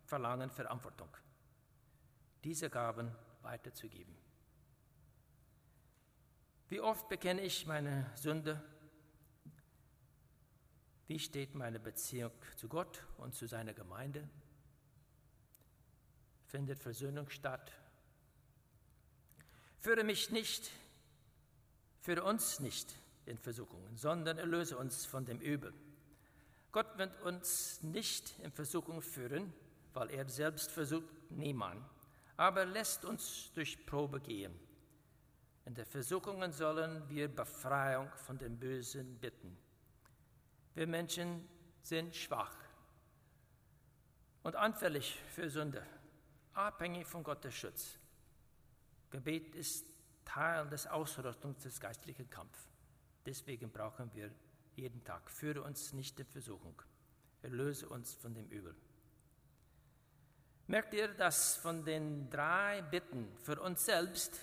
verlangen 0.04 0.50
Verantwortung, 0.50 1.08
diese 2.44 2.68
Gaben 2.68 3.10
weiterzugeben. 3.40 4.14
Wie 6.68 6.80
oft 6.80 7.08
bekenne 7.08 7.40
ich 7.40 7.66
meine 7.66 8.10
Sünde? 8.14 8.62
Wie 11.12 11.18
steht 11.18 11.54
meine 11.54 11.78
Beziehung 11.78 12.32
zu 12.56 12.68
Gott 12.68 13.04
und 13.18 13.34
zu 13.34 13.46
seiner 13.46 13.74
Gemeinde? 13.74 14.26
Findet 16.46 16.78
Versöhnung 16.78 17.28
statt? 17.28 17.70
Führe 19.78 20.04
mich 20.04 20.30
nicht, 20.30 20.70
führe 22.00 22.22
uns 22.22 22.60
nicht 22.60 22.96
in 23.26 23.36
Versuchungen, 23.36 23.94
sondern 23.94 24.38
erlöse 24.38 24.78
uns 24.78 25.04
von 25.04 25.26
dem 25.26 25.38
Übel. 25.40 25.74
Gott 26.70 26.96
wird 26.96 27.20
uns 27.20 27.82
nicht 27.82 28.32
in 28.38 28.50
Versuchung 28.50 29.02
führen, 29.02 29.52
weil 29.92 30.08
er 30.12 30.26
selbst 30.30 30.70
versucht 30.70 31.12
niemand, 31.28 31.84
aber 32.38 32.64
lässt 32.64 33.04
uns 33.04 33.52
durch 33.52 33.84
Probe 33.84 34.18
gehen. 34.18 34.58
In 35.66 35.74
der 35.74 35.84
Versuchungen 35.84 36.52
sollen 36.52 37.06
wir 37.10 37.28
Befreiung 37.28 38.08
von 38.16 38.38
dem 38.38 38.58
Bösen 38.58 39.18
bitten. 39.18 39.58
Wir 40.74 40.86
Menschen 40.86 41.48
sind 41.82 42.14
schwach 42.16 42.56
und 44.42 44.56
anfällig 44.56 45.18
für 45.28 45.50
Sünde, 45.50 45.86
abhängig 46.54 47.06
von 47.06 47.22
Gottes 47.22 47.54
Schutz. 47.54 47.98
Gebet 49.10 49.54
ist 49.54 49.86
Teil 50.24 50.66
des 50.68 50.86
Ausrüstungs 50.86 51.62
des 51.62 51.78
geistlichen 51.78 52.30
Kampfes. 52.30 52.68
Deswegen 53.26 53.70
brauchen 53.70 54.10
wir 54.14 54.30
jeden 54.74 55.04
Tag. 55.04 55.30
Führe 55.30 55.62
uns 55.62 55.92
nicht 55.92 56.18
in 56.18 56.26
Versuchung. 56.26 56.80
Erlöse 57.42 57.88
uns 57.88 58.14
von 58.14 58.34
dem 58.34 58.48
Übel. 58.48 58.74
Merkt 60.66 60.94
ihr, 60.94 61.08
dass 61.08 61.56
von 61.56 61.84
den 61.84 62.30
drei 62.30 62.80
Bitten 62.82 63.36
für 63.38 63.60
uns 63.60 63.84
selbst 63.84 64.40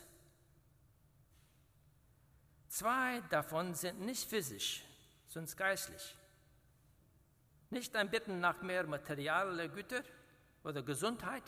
zwei 2.67 3.21
davon 3.29 3.73
sind 3.73 4.01
nicht 4.01 4.29
physisch, 4.29 4.83
sondern 5.27 5.55
geistlich. 5.55 6.15
Nicht 7.69 7.95
ein 7.95 8.09
Bitten 8.09 8.39
nach 8.39 8.61
mehr 8.61 8.85
materieller 8.85 9.67
Güter 9.67 10.03
oder 10.63 10.81
Gesundheit, 10.81 11.43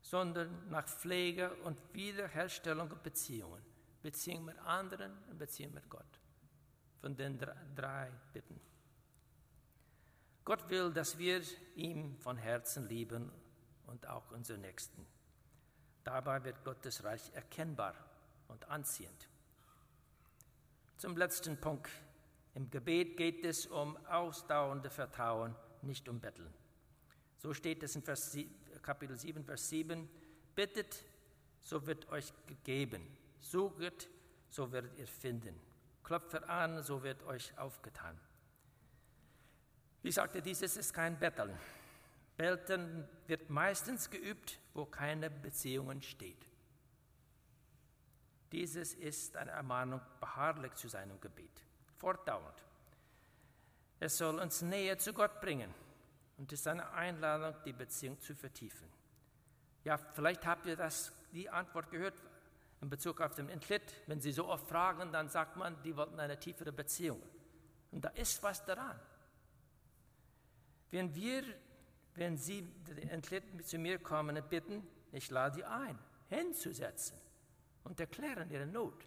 sondern 0.00 0.68
nach 0.68 0.86
Pflege 0.86 1.54
und 1.64 1.78
Wiederherstellung 1.94 2.88
der 2.88 2.96
Beziehungen. 2.96 3.62
Beziehung 4.02 4.44
mit 4.44 4.58
anderen 4.58 5.12
und 5.30 5.38
Beziehung 5.38 5.72
mit 5.72 5.88
Gott. 5.88 6.20
Von 7.00 7.16
den 7.16 7.38
drei 7.74 8.10
Bitten. 8.32 8.60
Gott 10.44 10.68
will, 10.68 10.92
dass 10.92 11.16
wir 11.16 11.40
ihm 11.74 12.18
von 12.18 12.36
Herzen 12.36 12.86
lieben 12.86 13.32
und 13.86 14.06
auch 14.06 14.30
unsere 14.30 14.58
Nächsten. 14.58 15.06
Dabei 16.04 16.44
wird 16.44 16.62
Gottes 16.64 17.02
Reich 17.02 17.32
erkennbar 17.32 17.94
und 18.48 18.68
anziehend. 18.68 19.26
Zum 20.98 21.16
letzten 21.16 21.58
Punkt. 21.58 21.90
Im 22.54 22.70
Gebet 22.70 23.16
geht 23.16 23.44
es 23.44 23.66
um 23.66 23.96
ausdauernde 24.06 24.90
Vertrauen, 24.90 25.54
nicht 25.82 26.08
um 26.08 26.20
Betteln. 26.20 26.52
So 27.36 27.52
steht 27.52 27.82
es 27.82 27.96
in 27.96 28.02
Vers, 28.02 28.36
Kapitel 28.82 29.16
7, 29.16 29.44
Vers 29.44 29.68
7. 29.68 30.08
Bittet, 30.54 31.04
so 31.62 31.86
wird 31.86 32.08
euch 32.10 32.32
gegeben. 32.46 33.06
Sucht, 33.40 34.08
so 34.48 34.70
werdet 34.72 34.96
ihr 34.98 35.06
finden. 35.06 35.60
Klopft 36.04 36.44
an, 36.44 36.82
so 36.82 37.02
wird 37.02 37.22
euch 37.24 37.56
aufgetan. 37.58 38.18
Wie 40.02 40.12
sagte, 40.12 40.40
dieses 40.42 40.76
ist 40.76 40.92
kein 40.92 41.18
Betteln. 41.18 41.58
Betteln 42.36 43.08
wird 43.26 43.48
meistens 43.50 44.10
geübt, 44.10 44.60
wo 44.74 44.84
keine 44.84 45.30
Beziehungen 45.30 46.02
steht. 46.02 46.46
Dieses 48.52 48.94
ist 48.94 49.36
eine 49.36 49.50
Ermahnung, 49.50 50.00
beharrlich 50.20 50.74
zu 50.74 50.88
sein 50.88 51.10
im 51.10 51.20
Gebet, 51.20 51.64
fortdauernd. 51.96 52.64
Es 54.00 54.18
soll 54.18 54.38
uns 54.38 54.62
näher 54.62 54.98
zu 54.98 55.12
Gott 55.12 55.40
bringen 55.40 55.72
und 56.36 56.52
ist 56.52 56.66
eine 56.66 56.90
Einladung, 56.90 57.54
die 57.64 57.72
Beziehung 57.72 58.20
zu 58.20 58.34
vertiefen. 58.34 58.88
Ja, 59.84 59.96
vielleicht 59.98 60.46
habt 60.46 60.66
ihr 60.66 60.76
das, 60.76 61.12
die 61.32 61.48
Antwort 61.48 61.90
gehört, 61.90 62.14
in 62.80 62.90
Bezug 62.90 63.20
auf 63.20 63.34
den 63.34 63.48
Entlitt, 63.48 63.82
wenn 64.06 64.20
Sie 64.20 64.32
so 64.32 64.48
oft 64.48 64.68
fragen, 64.68 65.10
dann 65.10 65.28
sagt 65.28 65.56
man, 65.56 65.80
die 65.82 65.96
wollten 65.96 66.20
eine 66.20 66.38
tiefere 66.38 66.72
Beziehung. 66.72 67.22
Und 67.90 68.04
da 68.04 68.10
ist 68.10 68.42
was 68.42 68.64
daran. 68.64 69.00
Wenn 70.90 71.14
wir, 71.14 71.44
wenn 72.14 72.36
Sie 72.36 72.62
den 72.62 73.08
Entlitt 73.08 73.66
zu 73.66 73.78
mir 73.78 73.98
kommen 73.98 74.36
und 74.36 74.50
bitten, 74.50 74.86
ich 75.12 75.30
lade 75.30 75.54
Sie 75.54 75.64
ein, 75.64 75.98
hinzusetzen 76.28 77.16
und 77.84 77.98
erklären 78.00 78.50
Ihre 78.50 78.66
Not. 78.66 79.06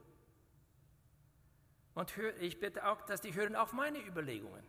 Und 1.97 2.15
ich 2.41 2.59
bitte 2.59 2.87
auch, 2.87 3.01
dass 3.01 3.21
die 3.21 3.33
hören 3.33 3.55
auf 3.55 3.73
meine 3.73 3.97
Überlegungen, 3.97 4.63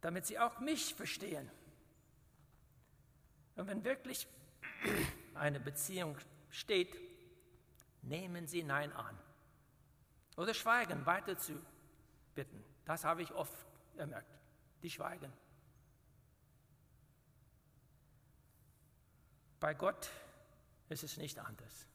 damit 0.00 0.24
sie 0.24 0.38
auch 0.38 0.60
mich 0.60 0.94
verstehen. 0.94 1.50
Und 3.56 3.66
wenn 3.66 3.82
wirklich 3.82 4.28
eine 5.34 5.58
Beziehung 5.58 6.16
steht, 6.50 6.96
nehmen 8.02 8.46
Sie 8.46 8.62
Nein 8.62 8.92
an. 8.92 9.18
Oder 10.36 10.54
schweigen, 10.54 11.04
weiter 11.06 11.36
zu 11.36 11.60
bitten. 12.36 12.64
Das 12.84 13.02
habe 13.02 13.22
ich 13.22 13.32
oft 13.32 13.66
gemerkt. 13.96 14.30
Die 14.84 14.90
schweigen. 14.90 15.32
Bei 19.58 19.74
Gott 19.74 20.08
ist 20.88 21.02
es 21.02 21.16
nicht 21.16 21.36
anders. 21.40 21.88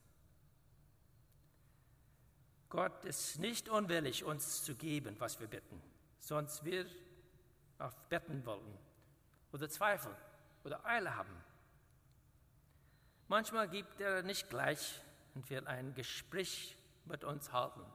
Gott 2.73 3.05
ist 3.05 3.37
nicht 3.37 3.69
unwillig, 3.69 4.23
uns 4.23 4.63
zu 4.63 4.73
geben, 4.73 5.15
was 5.19 5.39
wir 5.39 5.45
bitten, 5.45 5.79
sonst 6.17 6.65
wir 6.65 6.87
auf 7.77 7.95
betten 8.09 8.43
wollen 8.47 8.79
oder 9.51 9.69
zweifeln 9.69 10.15
oder 10.63 10.83
Eile 10.83 11.15
haben. 11.15 11.35
Manchmal 13.27 13.69
gibt 13.69 14.01
er 14.01 14.23
nicht 14.23 14.49
gleich 14.49 14.99
und 15.35 15.47
will 15.51 15.67
ein 15.67 15.93
Gespräch 15.93 16.75
mit 17.05 17.23
uns 17.23 17.53
halten. 17.53 17.85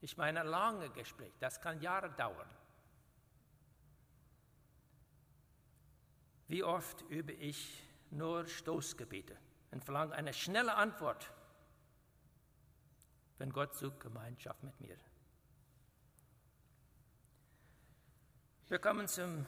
Ich 0.00 0.16
meine, 0.16 0.40
ein 0.40 0.46
langes 0.46 0.90
Gespräch, 0.94 1.34
das 1.40 1.60
kann 1.60 1.82
Jahre 1.82 2.08
dauern. 2.12 2.48
Wie 6.48 6.64
oft 6.64 7.02
übe 7.10 7.32
ich 7.32 7.82
nur 8.10 8.46
Stoßgebete 8.46 9.36
und 9.70 9.84
verlange 9.84 10.14
eine 10.14 10.32
schnelle 10.32 10.76
Antwort, 10.76 11.30
wenn 13.38 13.52
Gott 13.52 13.74
sucht 13.74 14.00
Gemeinschaft 14.00 14.62
mit 14.62 14.80
mir. 14.80 14.96
Wir 18.68 18.78
kommen 18.78 19.06
zum 19.06 19.46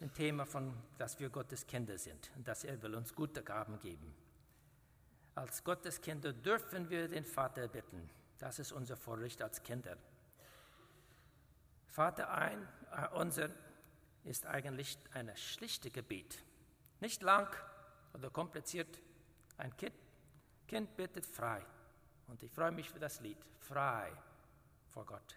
ein 0.00 0.12
Thema 0.12 0.46
von, 0.46 0.72
dass 0.96 1.18
wir 1.18 1.28
Gottes 1.28 1.66
Kinder 1.66 1.98
sind 1.98 2.30
und 2.36 2.46
dass 2.46 2.64
er 2.64 2.80
will 2.82 2.94
uns 2.94 3.14
gute 3.14 3.42
Gaben 3.42 3.78
geben. 3.80 4.14
Als 5.34 5.62
Gottes 5.64 6.00
Kinder 6.00 6.32
dürfen 6.32 6.88
wir 6.88 7.08
den 7.08 7.24
Vater 7.24 7.66
bitten. 7.68 8.08
Das 8.38 8.58
ist 8.58 8.72
unser 8.72 8.96
Vorrecht 8.96 9.42
als 9.42 9.62
Kinder. 9.62 9.96
Vater 11.88 12.30
ein, 12.30 12.68
äh, 12.92 13.08
unser 13.14 13.50
ist 14.24 14.46
eigentlich 14.46 14.98
ein 15.12 15.36
schlichtes 15.36 15.92
Gebet. 15.92 16.44
Nicht 17.00 17.22
lang 17.22 17.48
oder 18.14 18.30
kompliziert. 18.30 19.00
Ein 19.56 19.76
Kind, 19.76 19.94
kind 20.66 20.96
bittet 20.96 21.26
frei. 21.26 21.64
Und 22.28 22.42
ich 22.42 22.50
freue 22.52 22.70
mich 22.70 22.88
für 22.88 22.98
das 22.98 23.20
Lied. 23.20 23.38
Frei 23.58 24.12
vor 24.90 25.04
Gott. 25.04 25.36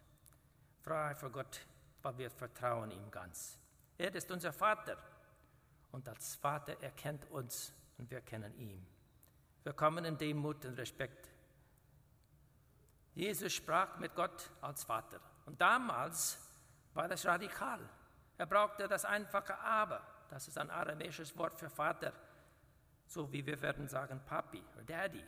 Frei 0.81 1.15
vor 1.15 1.31
Gott, 1.31 1.65
weil 2.01 2.17
wir 2.17 2.29
vertrauen 2.29 2.91
ihm 2.91 3.09
ganz. 3.09 3.57
Er 3.97 4.13
ist 4.13 4.29
unser 4.31 4.53
Vater. 4.53 4.97
Und 5.91 6.07
als 6.07 6.35
Vater 6.35 6.81
erkennt 6.81 7.29
uns 7.31 7.73
und 7.97 8.09
wir 8.09 8.21
kennen 8.21 8.55
ihn. 8.57 8.85
Wir 9.63 9.73
kommen 9.73 10.05
in 10.05 10.17
Demut 10.17 10.63
und 10.65 10.77
Respekt 10.77 11.31
Jesus 13.13 13.53
sprach 13.53 13.97
mit 13.97 14.15
Gott 14.15 14.49
als 14.61 14.83
Vater. 14.83 15.19
Und 15.45 15.59
damals 15.59 16.37
war 16.93 17.07
das 17.07 17.25
radikal. 17.25 17.79
Er 18.37 18.45
brauchte 18.45 18.87
das 18.87 19.05
einfache 19.05 19.57
Aber. 19.59 20.01
Das 20.29 20.47
ist 20.47 20.57
ein 20.57 20.69
aramäisches 20.69 21.35
Wort 21.37 21.59
für 21.59 21.69
Vater. 21.69 22.13
So 23.05 23.31
wie 23.31 23.45
wir 23.45 23.61
werden 23.61 23.87
sagen 23.89 24.21
Papi 24.25 24.63
oder 24.73 24.83
Daddy. 24.83 25.23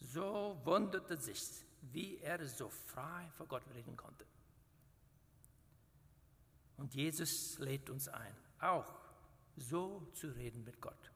So 0.00 0.60
wunderte 0.64 1.16
sich, 1.16 1.42
wie 1.82 2.18
er 2.18 2.46
so 2.46 2.68
frei 2.68 3.28
vor 3.36 3.46
Gott 3.46 3.64
reden 3.74 3.96
konnte. 3.96 4.24
Und 6.76 6.94
Jesus 6.94 7.58
lädt 7.58 7.90
uns 7.90 8.08
ein, 8.08 8.36
auch 8.60 8.94
so 9.56 10.06
zu 10.12 10.28
reden 10.28 10.64
mit 10.64 10.80
Gott. 10.80 11.10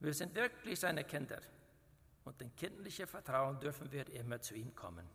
Wir 0.00 0.12
sind 0.12 0.34
wirklich 0.34 0.80
seine 0.80 1.04
Kinder 1.04 1.40
und 2.24 2.40
in 2.42 2.54
kindlichem 2.54 3.08
Vertrauen 3.08 3.58
dürfen 3.60 3.90
wir 3.90 4.08
immer 4.10 4.40
zu 4.40 4.54
ihm 4.54 4.74
kommen. 4.74 5.08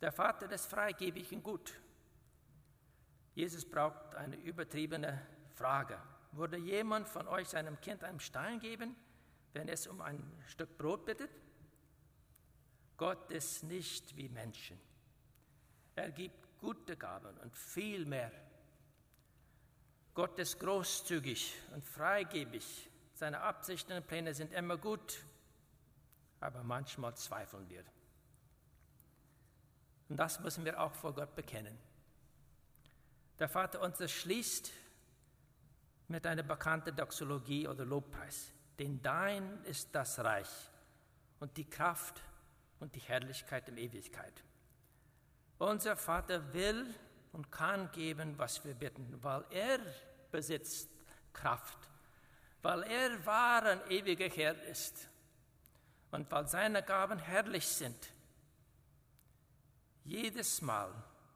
Der 0.00 0.12
Vater 0.12 0.46
des 0.46 0.66
Freigebigen 0.66 1.42
Gut. 1.42 1.80
Jesus 3.34 3.64
braucht 3.64 4.14
eine 4.14 4.36
übertriebene 4.36 5.26
Frage. 5.54 5.98
Würde 6.32 6.58
jemand 6.58 7.08
von 7.08 7.26
euch 7.28 7.48
seinem 7.48 7.80
Kind 7.80 8.04
einen 8.04 8.20
Stein 8.20 8.60
geben, 8.60 8.94
wenn 9.56 9.68
es 9.68 9.86
um 9.86 10.02
ein 10.02 10.22
Stück 10.46 10.76
Brot 10.76 11.06
bittet? 11.06 11.30
Gott 12.98 13.30
ist 13.30 13.62
nicht 13.64 14.14
wie 14.14 14.28
Menschen. 14.28 14.78
Er 15.94 16.10
gibt 16.10 16.58
gute 16.58 16.94
Gaben 16.94 17.34
und 17.38 17.56
viel 17.56 18.04
mehr. 18.04 18.30
Gott 20.12 20.38
ist 20.38 20.60
großzügig 20.60 21.54
und 21.74 21.82
freigebig. 21.82 22.90
Seine 23.14 23.40
Absichten 23.40 23.92
und 23.92 24.06
Pläne 24.06 24.34
sind 24.34 24.52
immer 24.52 24.76
gut, 24.76 25.24
aber 26.40 26.62
manchmal 26.62 27.16
zweifeln 27.16 27.66
wir. 27.70 27.84
Und 30.10 30.18
das 30.18 30.38
müssen 30.40 30.66
wir 30.66 30.78
auch 30.80 30.94
vor 30.94 31.14
Gott 31.14 31.34
bekennen. 31.34 31.78
Der 33.38 33.48
Vater 33.48 33.80
unser 33.80 34.06
schließt 34.06 34.70
mit 36.08 36.26
einer 36.26 36.42
bekannten 36.42 36.94
Doxologie 36.94 37.66
oder 37.68 37.86
Lobpreis. 37.86 38.52
Denn 38.78 39.00
dein 39.02 39.64
ist 39.64 39.94
das 39.94 40.18
Reich 40.18 40.48
und 41.40 41.56
die 41.56 41.68
Kraft 41.68 42.22
und 42.80 42.94
die 42.94 43.00
Herrlichkeit 43.00 43.68
in 43.68 43.78
Ewigkeit. 43.78 44.42
Unser 45.58 45.96
Vater 45.96 46.52
will 46.52 46.94
und 47.32 47.50
kann 47.50 47.90
geben, 47.92 48.38
was 48.38 48.64
wir 48.64 48.74
bitten, 48.74 49.22
weil 49.22 49.44
er 49.50 49.78
besitzt 50.30 50.90
Kraft, 51.32 51.78
weil 52.62 52.82
er 52.82 53.24
wahren 53.24 53.80
ewiger 53.88 54.28
Herr 54.28 54.62
ist 54.64 55.08
und 56.10 56.30
weil 56.30 56.46
seine 56.46 56.82
Gaben 56.82 57.18
herrlich 57.18 57.66
sind. 57.66 58.12
Jedes 60.04 60.60
Mal, 60.62 60.92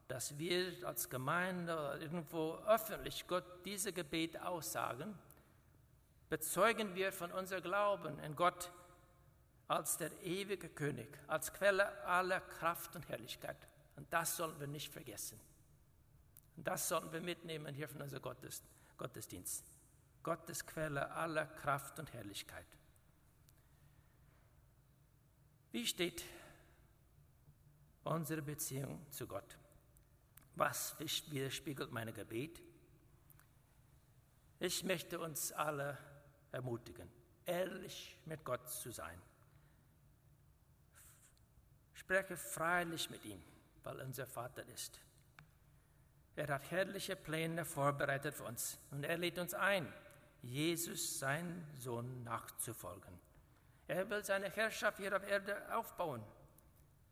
dass 0.08 0.38
wir 0.38 0.86
als 0.86 1.08
Gemeinde 1.08 1.72
oder 1.72 2.00
irgendwo 2.00 2.54
öffentlich 2.66 3.26
Gott 3.26 3.64
diese 3.64 3.92
Gebete 3.92 4.46
aussagen, 4.46 5.18
bezeugen 6.30 6.94
wir 6.94 7.12
von 7.12 7.32
unserem 7.32 7.62
Glauben 7.62 8.18
in 8.20 8.36
Gott 8.36 8.70
als 9.68 9.98
der 9.98 10.10
ewige 10.22 10.68
König, 10.68 11.18
als 11.26 11.52
Quelle 11.52 12.04
aller 12.04 12.40
Kraft 12.40 12.96
und 12.96 13.08
Herrlichkeit. 13.08 13.68
Und 13.96 14.10
das 14.12 14.36
sollen 14.36 14.58
wir 14.58 14.66
nicht 14.66 14.92
vergessen. 14.92 15.38
Und 16.56 16.66
das 16.66 16.88
sollten 16.88 17.12
wir 17.12 17.20
mitnehmen 17.20 17.74
hier 17.74 17.88
von 17.88 18.00
unserem 18.00 18.22
Gottesdienst. 18.96 19.64
Gottes 20.22 20.66
Quelle 20.66 21.10
aller 21.12 21.46
Kraft 21.46 21.98
und 21.98 22.12
Herrlichkeit. 22.12 22.66
Wie 25.72 25.86
steht 25.86 26.24
unsere 28.04 28.42
Beziehung 28.42 29.04
zu 29.10 29.26
Gott? 29.26 29.56
Was 30.56 30.98
widerspiegelt 30.98 31.90
meine 31.92 32.12
Gebet? 32.12 32.60
Ich 34.58 34.84
möchte 34.84 35.18
uns 35.18 35.52
alle 35.52 35.96
ermutigen, 36.52 37.10
ehrlich 37.46 38.16
mit 38.26 38.44
Gott 38.44 38.68
zu 38.68 38.90
sein. 38.90 39.20
Spreche 41.94 42.36
freilich 42.36 43.10
mit 43.10 43.24
ihm, 43.24 43.42
weil 43.84 44.00
unser 44.00 44.26
Vater 44.26 44.66
ist. 44.68 45.00
Er 46.36 46.48
hat 46.48 46.70
herrliche 46.70 47.16
Pläne 47.16 47.64
vorbereitet 47.64 48.34
für 48.34 48.44
uns 48.44 48.78
und 48.90 49.04
er 49.04 49.18
lädt 49.18 49.38
uns 49.38 49.52
ein, 49.54 49.92
Jesus, 50.42 51.18
sein 51.18 51.66
Sohn, 51.78 52.22
nachzufolgen. 52.24 53.18
Er 53.86 54.08
will 54.08 54.24
seine 54.24 54.48
Herrschaft 54.50 54.98
hier 54.98 55.14
auf 55.16 55.26
Erde 55.26 55.74
aufbauen. 55.74 56.22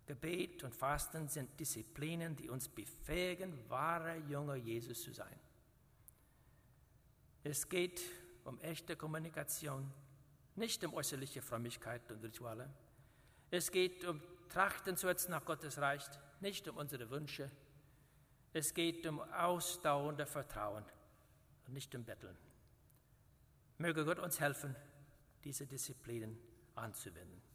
Gebet 0.06 0.64
und 0.64 0.74
Fasten 0.74 1.28
sind 1.28 1.60
Disziplinen, 1.60 2.34
die 2.36 2.48
uns 2.48 2.68
befähigen, 2.68 3.68
wahre 3.68 4.16
junge 4.28 4.56
Jesus 4.56 5.02
zu 5.02 5.12
sein. 5.12 5.38
Es 7.44 7.68
geht 7.68 8.00
um 8.48 8.58
echte 8.60 8.96
Kommunikation, 8.96 9.92
nicht 10.56 10.82
um 10.84 10.94
äußerliche 10.94 11.42
Frömmigkeit 11.42 12.10
und 12.10 12.22
Rituale. 12.22 12.68
Es 13.50 13.70
geht 13.70 14.04
um 14.04 14.20
Trachten 14.48 14.96
zuerst 14.96 15.28
nach 15.28 15.44
Gottes 15.44 15.78
Reich, 15.78 16.04
nicht 16.40 16.66
um 16.66 16.76
unsere 16.76 17.10
Wünsche. 17.10 17.50
Es 18.52 18.72
geht 18.74 19.06
um 19.06 19.20
ausdauernde 19.20 20.26
Vertrauen 20.26 20.84
und 21.66 21.74
nicht 21.74 21.94
um 21.94 22.04
Betteln. 22.04 22.36
Möge 23.76 24.04
Gott 24.04 24.18
uns 24.18 24.40
helfen, 24.40 24.74
diese 25.44 25.66
Disziplinen 25.66 26.38
anzuwenden. 26.74 27.47